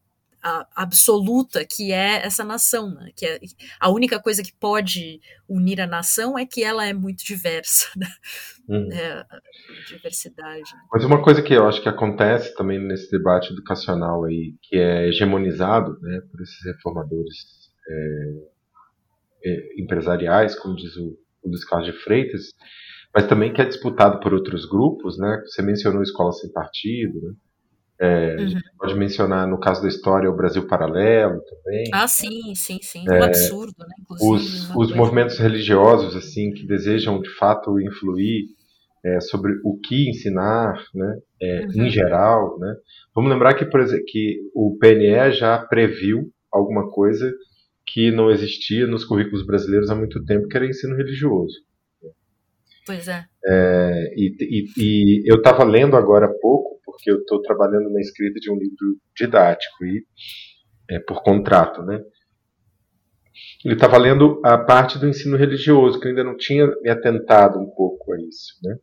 [0.74, 3.11] absoluta que é essa nação, né?
[3.16, 3.40] que é
[3.80, 8.07] a única coisa que pode unir a nação é que ela é muito diversa, né?
[8.68, 8.88] Hum.
[8.92, 9.40] É, a
[9.88, 10.70] diversidade.
[10.92, 15.09] Mas uma coisa que eu acho que acontece também nesse debate educacional aí, que é
[15.09, 17.36] hegemonizado, né, por esses reformadores
[17.88, 18.32] é,
[19.44, 22.53] é, empresariais, como diz o, o Luiz Carlos de Freitas,
[23.14, 25.40] mas também que é disputado por outros grupos, né?
[25.47, 27.32] Você mencionou escola sem partido, né?
[27.99, 28.61] É, uhum.
[28.78, 31.84] pode mencionar, no caso da história, o Brasil Paralelo também.
[31.92, 33.05] Ah, sim, sim, sim.
[33.09, 33.94] É, um absurdo, né?
[34.01, 38.44] Inclusive, os, os movimentos religiosos, assim, que desejam, de fato, influir
[39.05, 41.18] é, sobre o que ensinar, né?
[41.40, 41.86] É, uhum.
[41.86, 42.74] Em geral, né?
[43.14, 47.32] Vamos lembrar que, por exemplo, que o PNE já previu alguma coisa
[47.86, 51.55] que não existia nos currículos brasileiros há muito tempo, que era ensino religioso.
[52.84, 53.24] Pois é.
[53.44, 58.01] é e, e, e eu estava lendo agora há pouco porque eu estou trabalhando na
[58.01, 60.05] escrita de um livro didático e
[60.90, 62.01] é, por contrato, né?
[63.62, 67.59] Ele estava lendo a parte do ensino religioso, que eu ainda não tinha me atentado
[67.59, 68.76] um pouco a isso, né?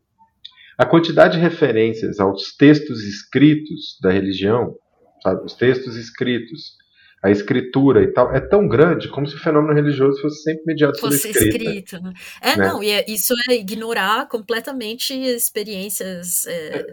[0.78, 4.76] A quantidade de referências aos textos escritos da religião,
[5.22, 5.44] sabe?
[5.44, 6.76] os textos escritos,
[7.22, 10.98] a escritura e tal, é tão grande como se o fenômeno religioso fosse sempre mediado
[10.98, 11.70] fosse pela escrita.
[11.70, 12.02] escrito.
[12.02, 12.12] Né?
[12.42, 12.68] É, né?
[12.68, 16.84] não, e é, isso é ignorar completamente experiências é,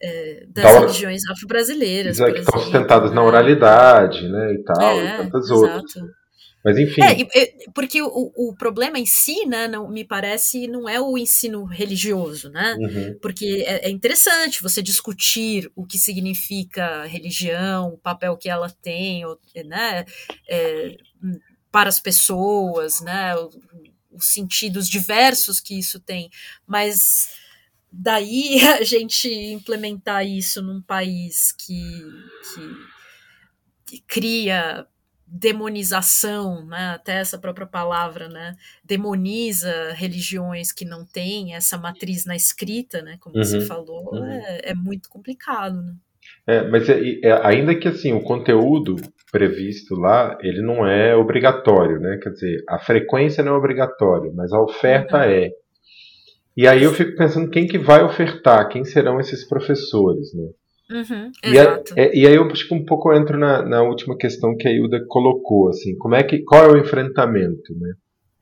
[0.00, 2.18] é, das da religiões afro-brasileiras.
[2.18, 3.26] Que estão sustentadas na né?
[3.26, 5.76] oralidade, né, e tal, e é, tantas exato.
[5.76, 6.18] outras.
[6.64, 7.00] Mas enfim.
[7.02, 11.64] É, porque o, o problema em si, né, não, me parece, não é o ensino
[11.64, 12.76] religioso, né?
[12.78, 13.18] Uhum.
[13.22, 19.24] Porque é, é, interessante você discutir o que significa religião, o papel que ela tem,
[19.64, 20.04] né,
[20.48, 20.96] é,
[21.70, 23.34] para as pessoas, né,
[24.10, 26.28] os sentidos diversos que isso tem,
[26.66, 27.28] mas
[27.90, 31.80] daí a gente implementar isso num país que,
[32.54, 34.86] que, que cria
[35.30, 42.34] demonização, né, até essa própria palavra, né, demoniza religiões que não têm essa matriz na
[42.34, 44.24] escrita, né, como uhum, você falou, uhum.
[44.24, 45.94] é, é, muito complicado, né.
[46.46, 48.96] É, mas é, é, ainda que assim o conteúdo
[49.30, 52.18] previsto lá ele não é obrigatório, né?
[52.22, 55.22] Quer dizer, a frequência não é obrigatória, mas a oferta uhum.
[55.22, 55.50] é.
[56.58, 60.48] E aí eu fico pensando quem que vai ofertar, quem serão esses professores, né?
[60.90, 64.16] Uhum, e, aí, é, e, aí eu acho que um pouco entro na, na, última
[64.16, 67.92] questão que a Hilda colocou, assim, como é que, qual é o enfrentamento, né?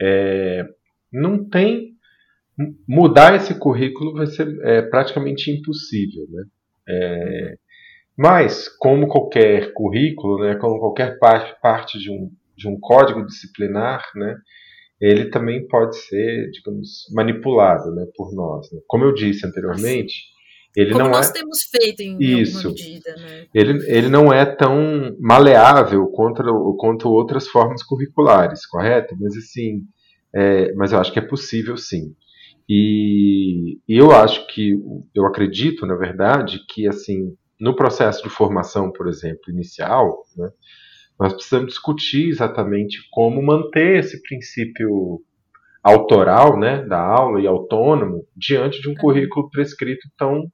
[0.00, 0.64] É,
[1.12, 1.90] não tem
[2.88, 6.44] mudar esse currículo vai ser é, praticamente impossível, né?
[6.88, 7.54] É,
[8.16, 14.02] mas como qualquer currículo, né, como qualquer parte, parte de, um, de um código disciplinar,
[14.14, 14.36] né,
[15.00, 18.70] ele também pode ser, digamos, manipulado, né, por nós.
[18.72, 18.80] Né?
[18.86, 20.14] Como eu disse anteriormente,
[20.76, 21.32] ele Como não nós é...
[21.32, 22.68] temos feito em Isso.
[22.68, 23.46] medida, né?
[23.54, 26.46] Ele, ele não é tão maleável contra,
[26.78, 29.16] quanto outras formas curriculares, correto?
[29.18, 29.82] Mas assim,
[30.34, 32.14] é, mas eu acho que é possível sim.
[32.68, 34.74] E, e eu acho que,
[35.14, 40.50] eu acredito, na verdade, que assim, no processo de formação, por exemplo, inicial, né,
[41.18, 45.20] nós precisamos discutir exatamente como manter esse princípio
[45.82, 48.98] autoral né, da aula e autônomo diante de um uhum.
[48.98, 50.50] currículo prescrito tão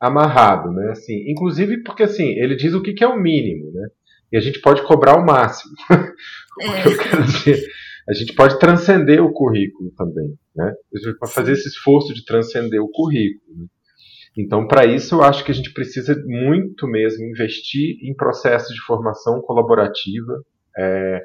[0.00, 0.92] amarrado, né?
[0.92, 3.88] Assim, inclusive porque assim ele diz o que, que é o mínimo, né?
[4.32, 5.74] E a gente pode cobrar o máximo.
[6.60, 6.66] É.
[6.66, 7.64] o que eu quero dizer,
[8.08, 10.72] a gente pode transcender o currículo também, né?
[10.92, 13.56] A gente pode fazer esse esforço de transcender o currículo.
[13.56, 13.66] Né?
[14.38, 18.80] Então, para isso, eu acho que a gente precisa muito mesmo investir em processos de
[18.82, 20.40] formação colaborativa,
[20.78, 21.24] é,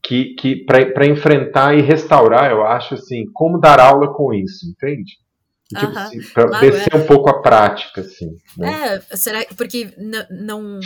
[0.00, 5.18] que, que para enfrentar e restaurar, eu acho assim, como dar aula com isso, entende?
[5.70, 6.96] Tipo, assim, para claro, descer é.
[6.96, 8.34] um pouco a prática, assim.
[8.58, 9.02] Né?
[9.08, 9.94] É, será porque
[10.28, 10.80] não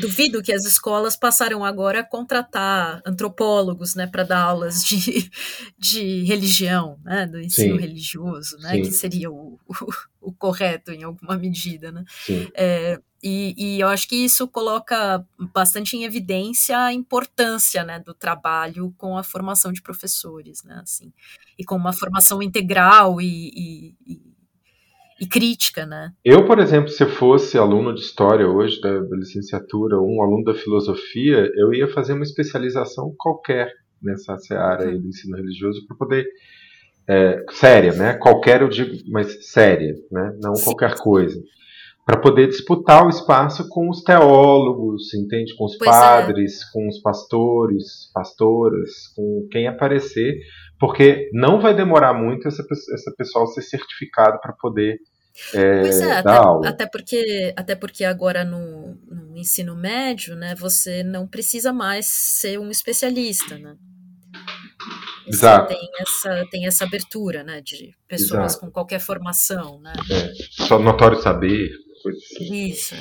[0.00, 5.30] duvido que as escolas passaram agora a contratar antropólogos, né, para dar aulas de,
[5.78, 7.80] de religião, né, do ensino Sim.
[7.80, 8.82] religioso, né, Sim.
[8.82, 12.04] que seria o, o, o, correto em alguma medida, né.
[12.54, 18.14] É, e, e, eu acho que isso coloca bastante em evidência a importância né, do
[18.14, 21.12] trabalho com a formação de professores, né, assim,
[21.58, 24.22] e com uma formação integral e, e,
[25.20, 26.12] e crítica, né?
[26.24, 30.54] Eu, por exemplo, se fosse aluno de história hoje da, da licenciatura, um aluno da
[30.54, 36.24] filosofia, eu ia fazer uma especialização qualquer nessa área aí do ensino religioso para poder
[37.08, 38.14] é, séria, né?
[38.14, 40.36] Qualquer eu digo, mas séria, né?
[40.42, 40.64] Não Sim.
[40.64, 41.40] qualquer coisa
[42.08, 45.54] para poder disputar o espaço com os teólogos, entende?
[45.54, 45.92] Com os pois é.
[45.92, 46.64] padres, é.
[46.72, 50.38] com os pastores, pastoras, com quem aparecer,
[50.80, 52.62] porque não vai demorar muito essa,
[52.94, 54.96] essa pessoal ser certificado para poder
[55.52, 61.02] é, pois é, até, até, porque até porque agora no, no, ensino médio, né, você
[61.02, 63.76] não precisa mais ser um especialista, né?
[65.28, 65.68] Você Exato.
[65.68, 68.60] tem essa tem essa abertura, né, de pessoas Exato.
[68.60, 69.92] com qualquer formação, né?
[70.10, 70.32] É,
[70.66, 71.70] só notório saber,
[72.02, 72.68] coisa assim.
[72.68, 72.94] Isso.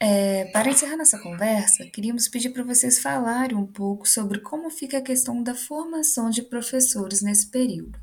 [0.00, 4.98] É, para encerrar nossa conversa, queríamos pedir para vocês falarem um pouco sobre como fica
[4.98, 7.98] a questão da formação de professores nesse período.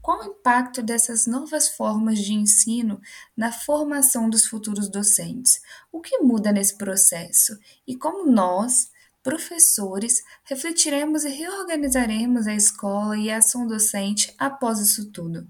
[0.00, 3.00] Qual o impacto dessas novas formas de ensino
[3.36, 5.60] na formação dos futuros docentes?
[5.92, 7.58] O que muda nesse processo?
[7.86, 8.90] E como nós,
[9.28, 15.46] professores, refletiremos e reorganizaremos a escola e a ação docente após isso tudo?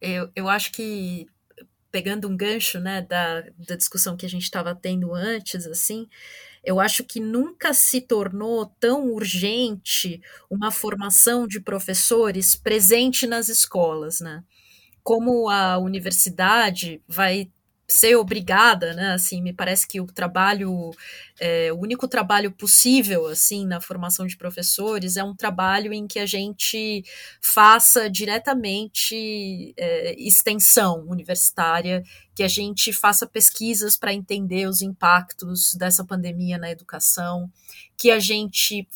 [0.00, 1.26] Eu, eu acho que
[1.90, 6.08] pegando um gancho né, da, da discussão que a gente estava tendo antes, assim,
[6.64, 14.20] eu acho que nunca se tornou tão urgente uma formação de professores presente nas escolas,
[14.20, 14.44] né?
[15.02, 17.50] Como a universidade vai
[17.86, 19.12] ser obrigada, né?
[19.12, 20.90] Assim, me parece que o trabalho,
[21.38, 26.18] é, o único trabalho possível, assim, na formação de professores é um trabalho em que
[26.18, 27.04] a gente
[27.42, 32.02] faça diretamente é, extensão universitária,
[32.34, 37.50] que a gente faça pesquisas para entender os impactos dessa pandemia na educação,
[37.96, 38.88] que a gente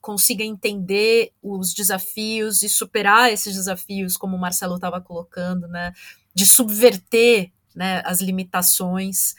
[0.00, 5.92] consiga entender os desafios e superar esses desafios, como o Marcelo estava colocando, né?
[6.34, 9.34] De subverter né, as limitações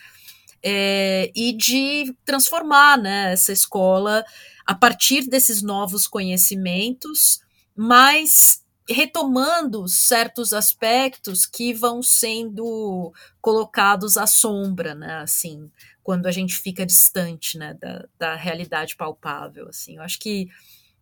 [0.63, 4.25] é, e de transformar né, essa escola
[4.65, 7.39] a partir desses novos conhecimentos,
[7.75, 15.71] mas retomando certos aspectos que vão sendo colocados à sombra, né, assim,
[16.03, 20.49] quando a gente fica distante, né, da, da realidade palpável, assim, eu acho que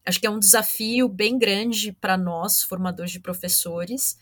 [0.05, 4.17] acho que é um desafio bem grande para nós, formadores de professores,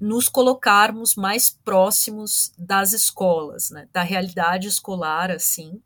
[0.00, 5.80] nos colocarmos mais próximos das escolas, né, da realidade escolar, assim,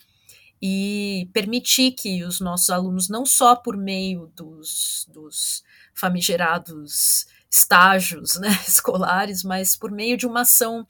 [0.61, 5.62] e permitir que os nossos alunos, não só por meio dos, dos
[5.94, 10.86] famigerados estágios né, escolares, mas por meio de uma ação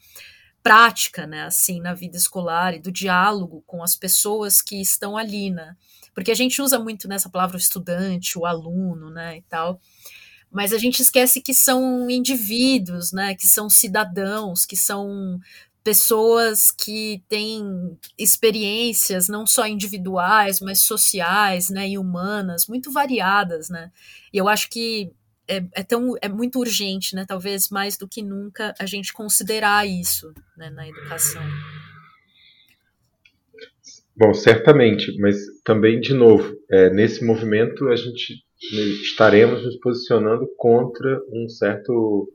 [0.63, 5.51] prática, né, assim, na vida escolar e do diálogo com as pessoas que estão ali,
[5.51, 5.75] né?
[6.15, 9.81] Porque a gente usa muito nessa palavra o estudante, o aluno, né, e tal.
[10.51, 15.39] Mas a gente esquece que são indivíduos, né, que são cidadãos, que são
[15.83, 23.91] pessoas que têm experiências não só individuais, mas sociais, né, e humanas, muito variadas, né?
[24.33, 25.11] E eu acho que
[25.49, 27.25] é, é, tão é muito urgente, né?
[27.27, 31.43] Talvez mais do que nunca a gente considerar isso né, na educação.
[34.17, 38.45] Bom, certamente, mas também de novo é, nesse movimento a gente
[39.03, 42.31] estaremos nos posicionando contra um certo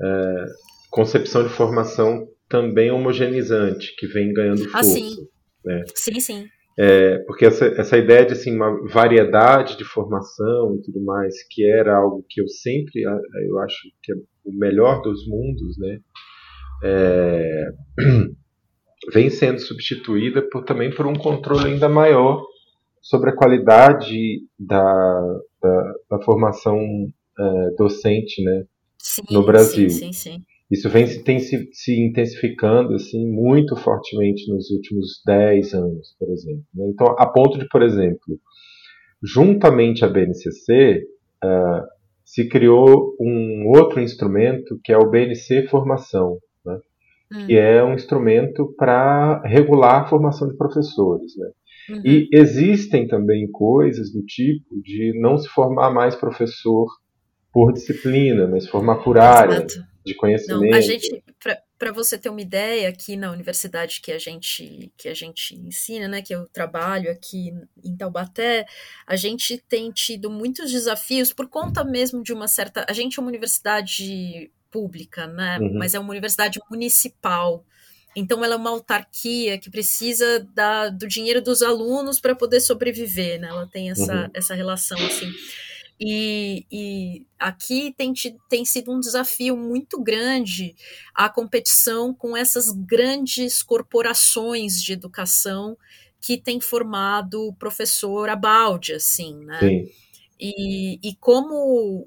[0.00, 0.46] é,
[0.90, 4.78] concepção de formação também homogeneizante que vem ganhando força.
[4.78, 5.28] Ah, sim.
[5.64, 5.84] Né?
[5.94, 6.48] Sim, sim.
[6.78, 11.66] É, porque essa, essa ideia de assim, uma variedade de formação e tudo mais, que
[11.66, 15.98] era algo que eu sempre, eu acho que é o melhor dos mundos, né,
[16.84, 17.68] é,
[19.12, 22.44] vem sendo substituída por, também por um controle ainda maior
[23.06, 26.80] sobre a qualidade da, da, da formação
[27.38, 28.64] é, docente né,
[28.98, 29.88] sim, no Brasil.
[29.88, 30.42] Sim, sim.
[30.68, 36.64] Isso vem tem se, se intensificando assim muito fortemente nos últimos 10 anos, por exemplo.
[36.74, 36.90] Né?
[36.92, 38.40] Então, a ponto de, por exemplo,
[39.22, 41.04] juntamente à BNCC,
[41.44, 41.86] uh, ah,
[42.24, 46.80] se criou um outro instrumento que é o BNC Formação, né?
[47.32, 47.46] hum.
[47.46, 51.36] que é um instrumento para regular a formação de professores.
[51.36, 51.48] Né?
[51.88, 52.02] Uhum.
[52.04, 56.86] E existem também coisas do tipo de não se formar mais professor
[57.52, 59.64] por disciplina, mas formar por área.
[59.64, 60.70] Exato de conhecimento.
[60.70, 61.22] Não, a gente,
[61.76, 66.06] para você ter uma ideia, aqui na universidade que a gente que a gente ensina,
[66.06, 67.52] né, que eu trabalho aqui
[67.84, 68.64] em Taubaté,
[69.04, 72.86] a gente tem tido muitos desafios por conta mesmo de uma certa.
[72.88, 75.74] A gente é uma universidade pública, né, uhum.
[75.74, 77.64] mas é uma universidade municipal.
[78.16, 83.38] Então, ela é uma autarquia que precisa da, do dinheiro dos alunos para poder sobreviver,
[83.38, 83.48] né?
[83.48, 84.30] Ela tem essa, uhum.
[84.32, 85.30] essa relação assim.
[86.00, 88.12] E, e aqui tem,
[88.48, 90.74] tem sido um desafio muito grande
[91.14, 95.76] a competição com essas grandes corporações de educação
[96.20, 99.58] que têm formado o professor a balde, assim, né?
[99.60, 99.90] Sim.
[100.38, 101.54] E, e, como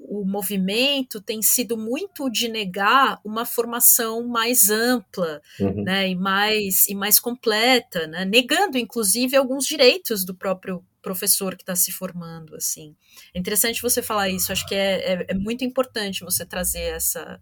[0.08, 5.82] o movimento tem sido muito de negar uma formação mais ampla uhum.
[5.82, 11.62] né, e, mais, e mais completa, né, negando inclusive alguns direitos do próprio professor que
[11.62, 12.94] está se formando, assim.
[13.34, 17.40] É interessante você falar isso, acho que é, é, é, muito importante você trazer essa,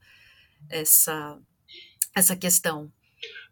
[0.71, 1.39] essa,
[2.17, 2.91] essa questão.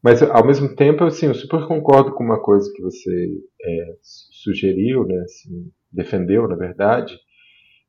[0.03, 3.29] Mas, ao mesmo tempo, assim, eu super concordo com uma coisa que você
[3.63, 3.97] é,
[4.43, 7.19] sugeriu, né, assim, defendeu, na verdade,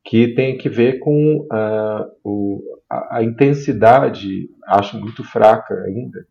[0.07, 6.25] que tem que ver com uh, o, a, a, intensidade, acho muito fraca ainda,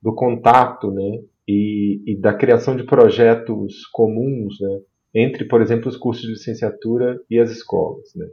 [0.00, 4.78] do contato, né, e, e da criação de projetos comuns, né,
[5.12, 8.14] entre, por exemplo, os cursos de licenciatura e as escolas.
[8.14, 8.26] Né?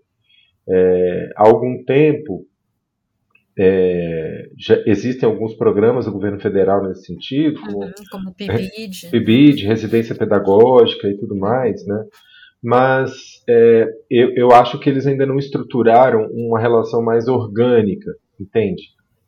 [0.69, 2.45] É, há algum tempo,
[3.57, 9.09] é, já existem alguns programas do governo federal nesse sentido, como, uhum, como PIBID.
[9.09, 12.05] PIBID, residência pedagógica e tudo mais, né?
[12.63, 13.11] Mas
[13.49, 18.09] é, eu, eu acho que eles ainda não estruturaram uma relação mais orgânica,
[18.39, 18.83] entende?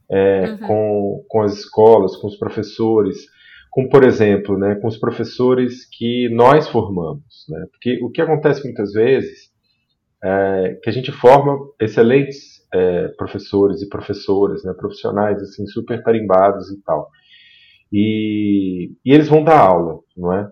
[0.10, 0.58] É, uhum.
[0.60, 3.26] com, com as escolas, com os professores,
[3.70, 7.46] com, por exemplo, né, com os professores que nós formamos.
[7.50, 7.66] Né?
[7.72, 9.52] Porque o que acontece muitas vezes
[10.24, 16.72] é que a gente forma excelentes é, professores e professoras, né, profissionais assim super tarimbados
[16.72, 17.10] e tal.
[17.92, 20.50] E, e eles vão dar aula, não é?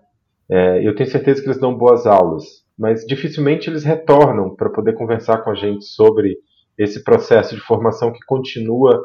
[0.50, 0.86] é?
[0.86, 5.38] Eu tenho certeza que eles dão boas aulas, mas dificilmente eles retornam para poder conversar
[5.38, 6.36] com a gente sobre
[6.76, 9.00] esse processo de formação que continua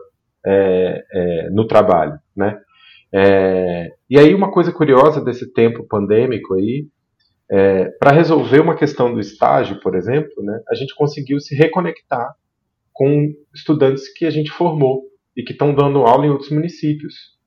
[0.46, 2.60] é, é, no trabalho, né?
[3.14, 6.88] É, e aí uma coisa curiosa desse tempo pandêmico aí,
[7.52, 12.36] é, para resolver uma questão do estágio, por exemplo, né, a gente conseguiu se reconectar
[12.94, 15.04] com estudantes que a gente formou
[15.36, 17.39] e que estão dando aula em outros municípios.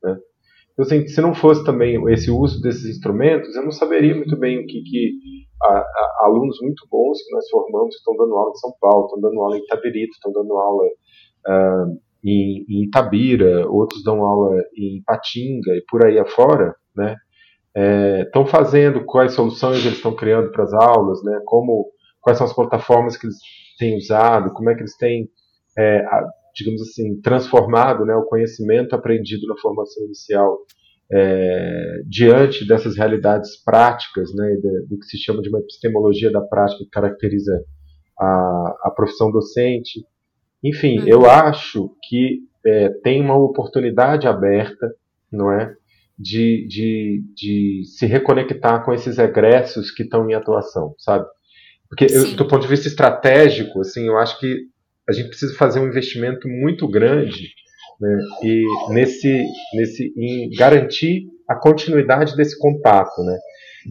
[0.72, 0.84] Né.
[0.84, 4.58] Então, assim, se não fosse também esse uso desses instrumentos, eu não saberia muito bem
[4.58, 5.10] o que, que
[5.62, 9.06] a, a, alunos muito bons que nós formamos que estão dando aula em São Paulo,
[9.06, 10.84] estão dando aula em Itabirito, estão dando aula
[11.48, 17.16] uh, em, em Itabira, outros dão aula em Patinga e por aí afora, né?
[18.26, 21.40] Estão é, fazendo quais soluções eles estão criando para as aulas, né?
[21.46, 23.36] Como quais são as plataformas que eles
[23.78, 25.28] têm usado, como é que eles têm,
[25.78, 26.04] é,
[26.54, 30.58] digamos assim, transformado né, o conhecimento aprendido na formação inicial
[31.10, 36.40] é, diante dessas realidades práticas, né, do, do, que se chama de uma epistemologia da
[36.40, 37.52] prática que caracteriza
[38.18, 40.04] a, a profissão docente.
[40.64, 41.08] Enfim, uhum.
[41.08, 44.88] eu acho que é, tem uma oportunidade aberta
[45.32, 45.74] não é?
[46.18, 51.26] De, de, de se reconectar com esses egressos que estão em atuação, sabe?
[51.88, 54.66] Porque eu, do ponto de vista estratégico, assim, eu acho que
[55.12, 57.50] a gente precisa fazer um investimento muito grande
[58.00, 59.44] né, e nesse,
[59.74, 63.38] nesse, em garantir a continuidade desse contato, né?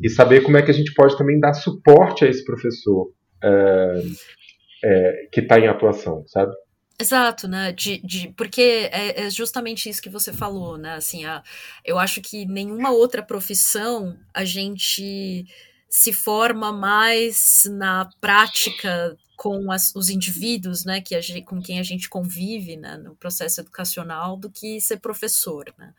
[0.03, 3.11] E saber como é que a gente pode também dar suporte a esse professor
[3.43, 4.01] é,
[4.83, 6.53] é, que está em atuação, sabe?
[6.99, 7.71] Exato, né?
[7.71, 10.93] De, de, porque é, é, justamente isso que você falou, né?
[10.95, 11.43] Assim, a,
[11.83, 15.45] eu acho que nenhuma outra profissão a gente
[15.89, 21.83] se forma mais na prática com as, os indivíduos, né, que gente, com quem a
[21.83, 25.95] gente convive né, no processo educacional, do que ser professor, né?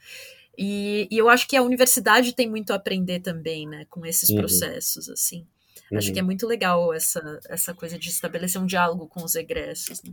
[0.57, 4.29] E, e, eu acho que a universidade tem muito a aprender também, né, com esses
[4.31, 4.37] uhum.
[4.37, 5.45] processos, assim.
[5.91, 5.99] Uhum.
[5.99, 10.05] Acho que é muito legal essa, essa coisa de estabelecer um diálogo com os egressos.
[10.05, 10.13] Né?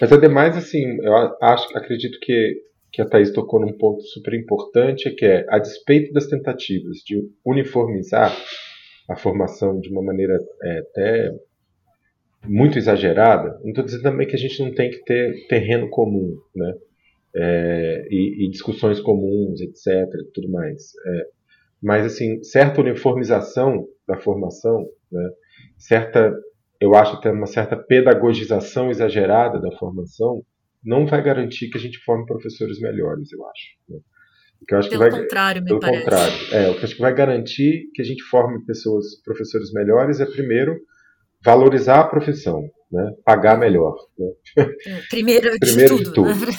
[0.00, 5.10] Mas ademais, assim, eu acho, acredito que, que a Thais tocou num ponto super importante,
[5.10, 8.34] que é, a despeito das tentativas de uniformizar
[9.10, 11.32] a formação de uma maneira é, até
[12.48, 16.36] muito exagerada, não estou dizendo também que a gente não tem que ter terreno comum,
[16.54, 16.74] né?
[17.38, 20.92] É, e, e, discussões comuns, etc, tudo mais.
[21.06, 21.26] É,
[21.82, 25.28] mas assim, certa uniformização da formação, né?
[25.76, 26.34] certa,
[26.80, 30.42] eu acho até uma certa pedagogização exagerada da formação,
[30.82, 33.66] não vai garantir que a gente forme professores melhores, eu acho.
[33.88, 33.98] Né?
[34.66, 36.00] que eu acho pelo que vai, contrário, me pelo parece.
[36.00, 36.36] contrário.
[36.52, 40.20] É, o que eu acho que vai garantir que a gente forme pessoas, professores melhores
[40.20, 40.78] é primeiro
[41.46, 43.12] valorizar a profissão, né?
[43.24, 43.94] pagar melhor.
[44.18, 44.26] Né?
[44.84, 46.04] É, primeiro, de primeiro tudo.
[46.04, 46.46] De tudo.
[46.46, 46.52] Né?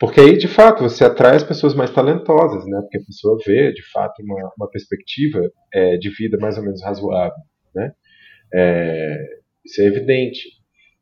[0.00, 2.80] Porque aí, de fato, você atrai as pessoas mais talentosas, né?
[2.80, 5.40] porque a pessoa vê, de fato, uma, uma perspectiva
[5.72, 7.38] é, de vida mais ou menos razoável.
[7.72, 7.92] Né?
[8.52, 9.16] É,
[9.64, 10.40] isso é evidente.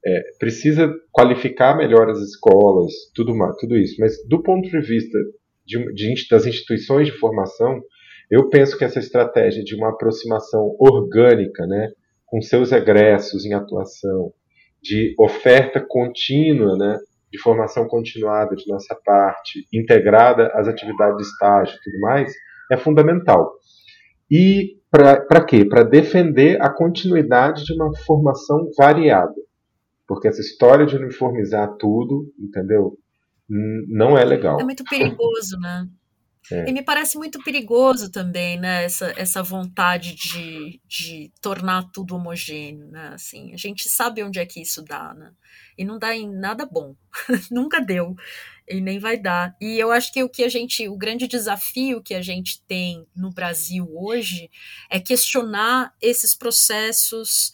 [0.06, 3.96] É, precisa qualificar melhor as escolas, tudo, tudo isso.
[3.98, 5.18] Mas do ponto de vista
[5.64, 7.80] de, de, das instituições de formação,
[8.30, 11.88] eu penso que essa estratégia de uma aproximação orgânica, né,
[12.34, 14.32] com seus egressos em atuação,
[14.82, 16.98] de oferta contínua, né,
[17.30, 22.32] de formação continuada de nossa parte, integrada às atividades de estágio e tudo mais,
[22.72, 23.52] é fundamental.
[24.28, 25.64] E para quê?
[25.64, 29.32] Para defender a continuidade de uma formação variada.
[30.04, 32.98] Porque essa história de uniformizar tudo, entendeu?
[33.48, 34.58] não é legal.
[34.58, 35.86] É muito perigoso, né?
[36.50, 36.68] É.
[36.68, 38.84] E me parece muito perigoso também, né?
[38.84, 43.12] Essa, essa vontade de, de tornar tudo homogêneo, né?
[43.14, 45.32] Assim, a gente sabe onde é que isso dá, né?
[45.76, 46.94] E não dá em nada bom.
[47.50, 48.14] Nunca deu.
[48.68, 49.56] E nem vai dar.
[49.60, 53.06] E eu acho que o que a gente, o grande desafio que a gente tem
[53.14, 54.50] no Brasil hoje
[54.90, 57.52] é questionar esses processos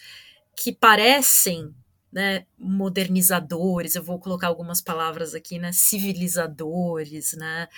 [0.57, 1.75] que parecem
[2.13, 7.69] né, modernizadores, eu vou colocar algumas palavras aqui, né, civilizadores, né,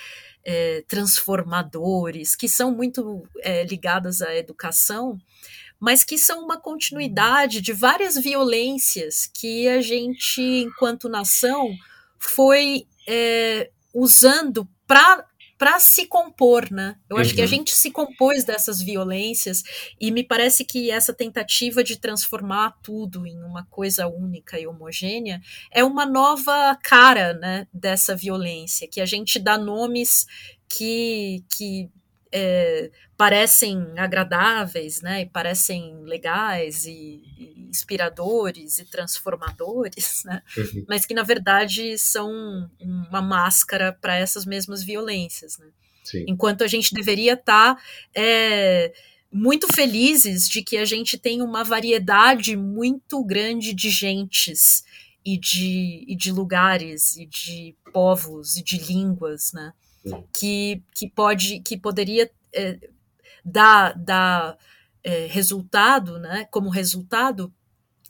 [0.45, 5.19] é, transformadores, que são muito é, ligadas à educação,
[5.79, 11.75] mas que são uma continuidade de várias violências que a gente, enquanto nação,
[12.19, 15.27] foi é, usando para
[15.63, 16.97] para se compor, né?
[17.09, 17.51] Eu acho que a uhum.
[17.51, 19.63] gente se compôs dessas violências
[20.01, 25.41] e me parece que essa tentativa de transformar tudo em uma coisa única e homogênea
[25.71, 30.27] é uma nova cara, né, dessa violência, que a gente dá nomes
[30.69, 31.89] que, que
[32.33, 40.85] é, parecem agradáveis, né, e parecem legais e, e inspiradores e transformadores, né, uhum.
[40.89, 45.67] mas que na verdade são uma máscara para essas mesmas violências, né.
[46.03, 46.25] Sim.
[46.27, 47.83] Enquanto a gente deveria estar tá,
[48.15, 48.93] é,
[49.33, 54.85] muito felizes de que a gente tem uma variedade muito grande de gentes
[55.25, 59.73] e de, e de lugares e de povos e de línguas, né?
[60.33, 62.79] Que, que pode que poderia é,
[63.45, 64.59] dar, dar
[65.03, 67.53] é, resultado, né, como resultado,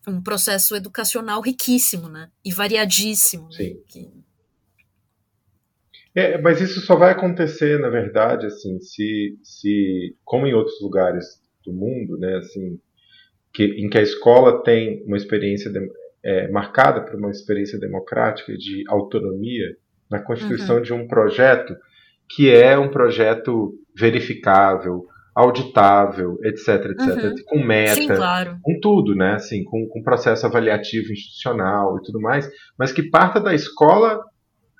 [0.06, 3.44] um processo educacional riquíssimo né, e variadíssimo.
[3.44, 3.82] Né, Sim.
[3.88, 4.10] Que...
[6.14, 11.40] É, mas isso só vai acontecer, na verdade, assim, se, se como em outros lugares
[11.64, 12.78] do mundo, né, assim,
[13.52, 15.88] que, em que a escola tem uma experiência de,
[16.22, 19.76] é, marcada por uma experiência democrática de autonomia,
[20.12, 20.82] na constituição uhum.
[20.82, 21.74] de um projeto
[22.28, 27.34] que é um projeto verificável, auditável, etc, etc, uhum.
[27.46, 28.58] com meta, Sim, claro.
[28.62, 29.34] com tudo, né?
[29.34, 32.48] Assim, com, com processo avaliativo institucional e tudo mais,
[32.78, 34.20] mas que parta da escola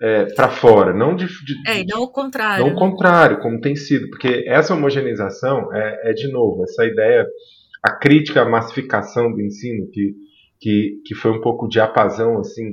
[0.01, 3.77] é, para fora, não de, de, é, não o contrário, não o contrário, como tem
[3.77, 7.27] sido, porque essa homogeneização é, é de novo essa ideia,
[7.83, 10.15] a crítica à massificação do ensino que
[10.63, 12.73] que, que foi um pouco de apazão assim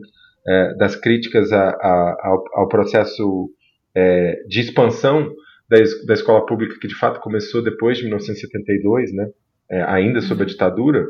[0.49, 3.49] é, das críticas a, a, ao, ao, processo
[3.95, 5.31] é, de expansão
[5.69, 5.77] da,
[6.07, 9.27] da escola pública, que de fato começou depois de 1972, né,
[9.69, 10.49] é, ainda sob a uhum.
[10.49, 11.05] ditadura,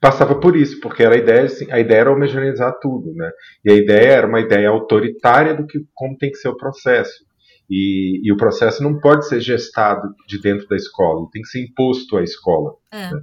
[0.00, 3.30] passava por isso, porque era a ideia, assim, a ideia era homogeneizar tudo, né?
[3.64, 7.24] E a ideia era uma ideia autoritária do que como tem que ser o processo.
[7.68, 11.64] E, e o processo não pode ser gestado de dentro da escola, tem que ser
[11.64, 12.74] imposto à escola.
[12.92, 13.10] É.
[13.10, 13.22] Né?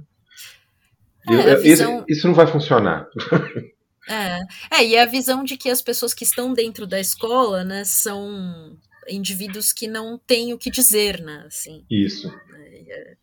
[1.30, 1.96] É, visão...
[1.96, 3.08] isso, isso não vai funcionar.
[4.08, 4.40] É.
[4.70, 8.76] é, e a visão de que as pessoas que estão dentro da escola, né, são
[9.08, 11.84] indivíduos que não têm o que dizer, né, assim.
[11.90, 12.28] Isso.
[12.54, 13.16] É,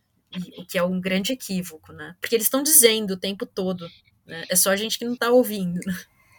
[0.58, 3.86] o que é um grande equívoco, né, porque eles estão dizendo o tempo todo,
[4.26, 5.94] né, é só a gente que não está ouvindo, né?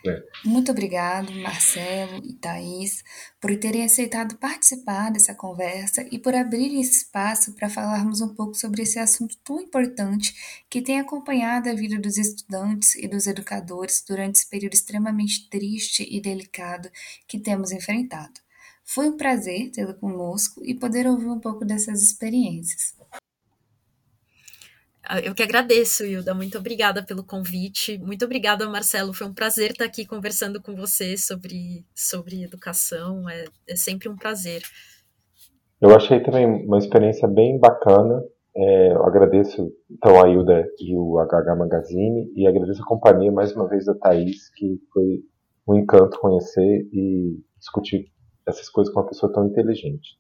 [0.06, 0.22] É.
[0.44, 3.04] Muito obrigado, Marcelo e Thaís,
[3.40, 8.54] por terem aceitado participar dessa conversa e por abrir esse espaço para falarmos um pouco
[8.54, 14.04] sobre esse assunto tão importante que tem acompanhado a vida dos estudantes e dos educadores
[14.06, 16.90] durante esse período extremamente triste e delicado
[17.26, 18.42] que temos enfrentado.
[18.84, 22.94] Foi um prazer tê-lo conosco e poder ouvir um pouco dessas experiências.
[25.06, 26.34] Ah, eu que agradeço, Hilda.
[26.34, 27.98] Muito obrigada pelo convite.
[27.98, 29.14] Muito obrigada, Marcelo.
[29.14, 33.30] Foi um prazer estar aqui conversando com você sobre, sobre educação.
[33.30, 34.62] É, é sempre um prazer.
[35.82, 38.24] Eu achei também uma experiência bem bacana.
[38.56, 43.54] É, eu agradeço então a Hilda e o HH Magazine e agradeço a companhia mais
[43.54, 45.24] uma vez da Thaís, que foi
[45.68, 48.06] um encanto conhecer e discutir
[48.48, 50.18] essas coisas com uma pessoa tão inteligente.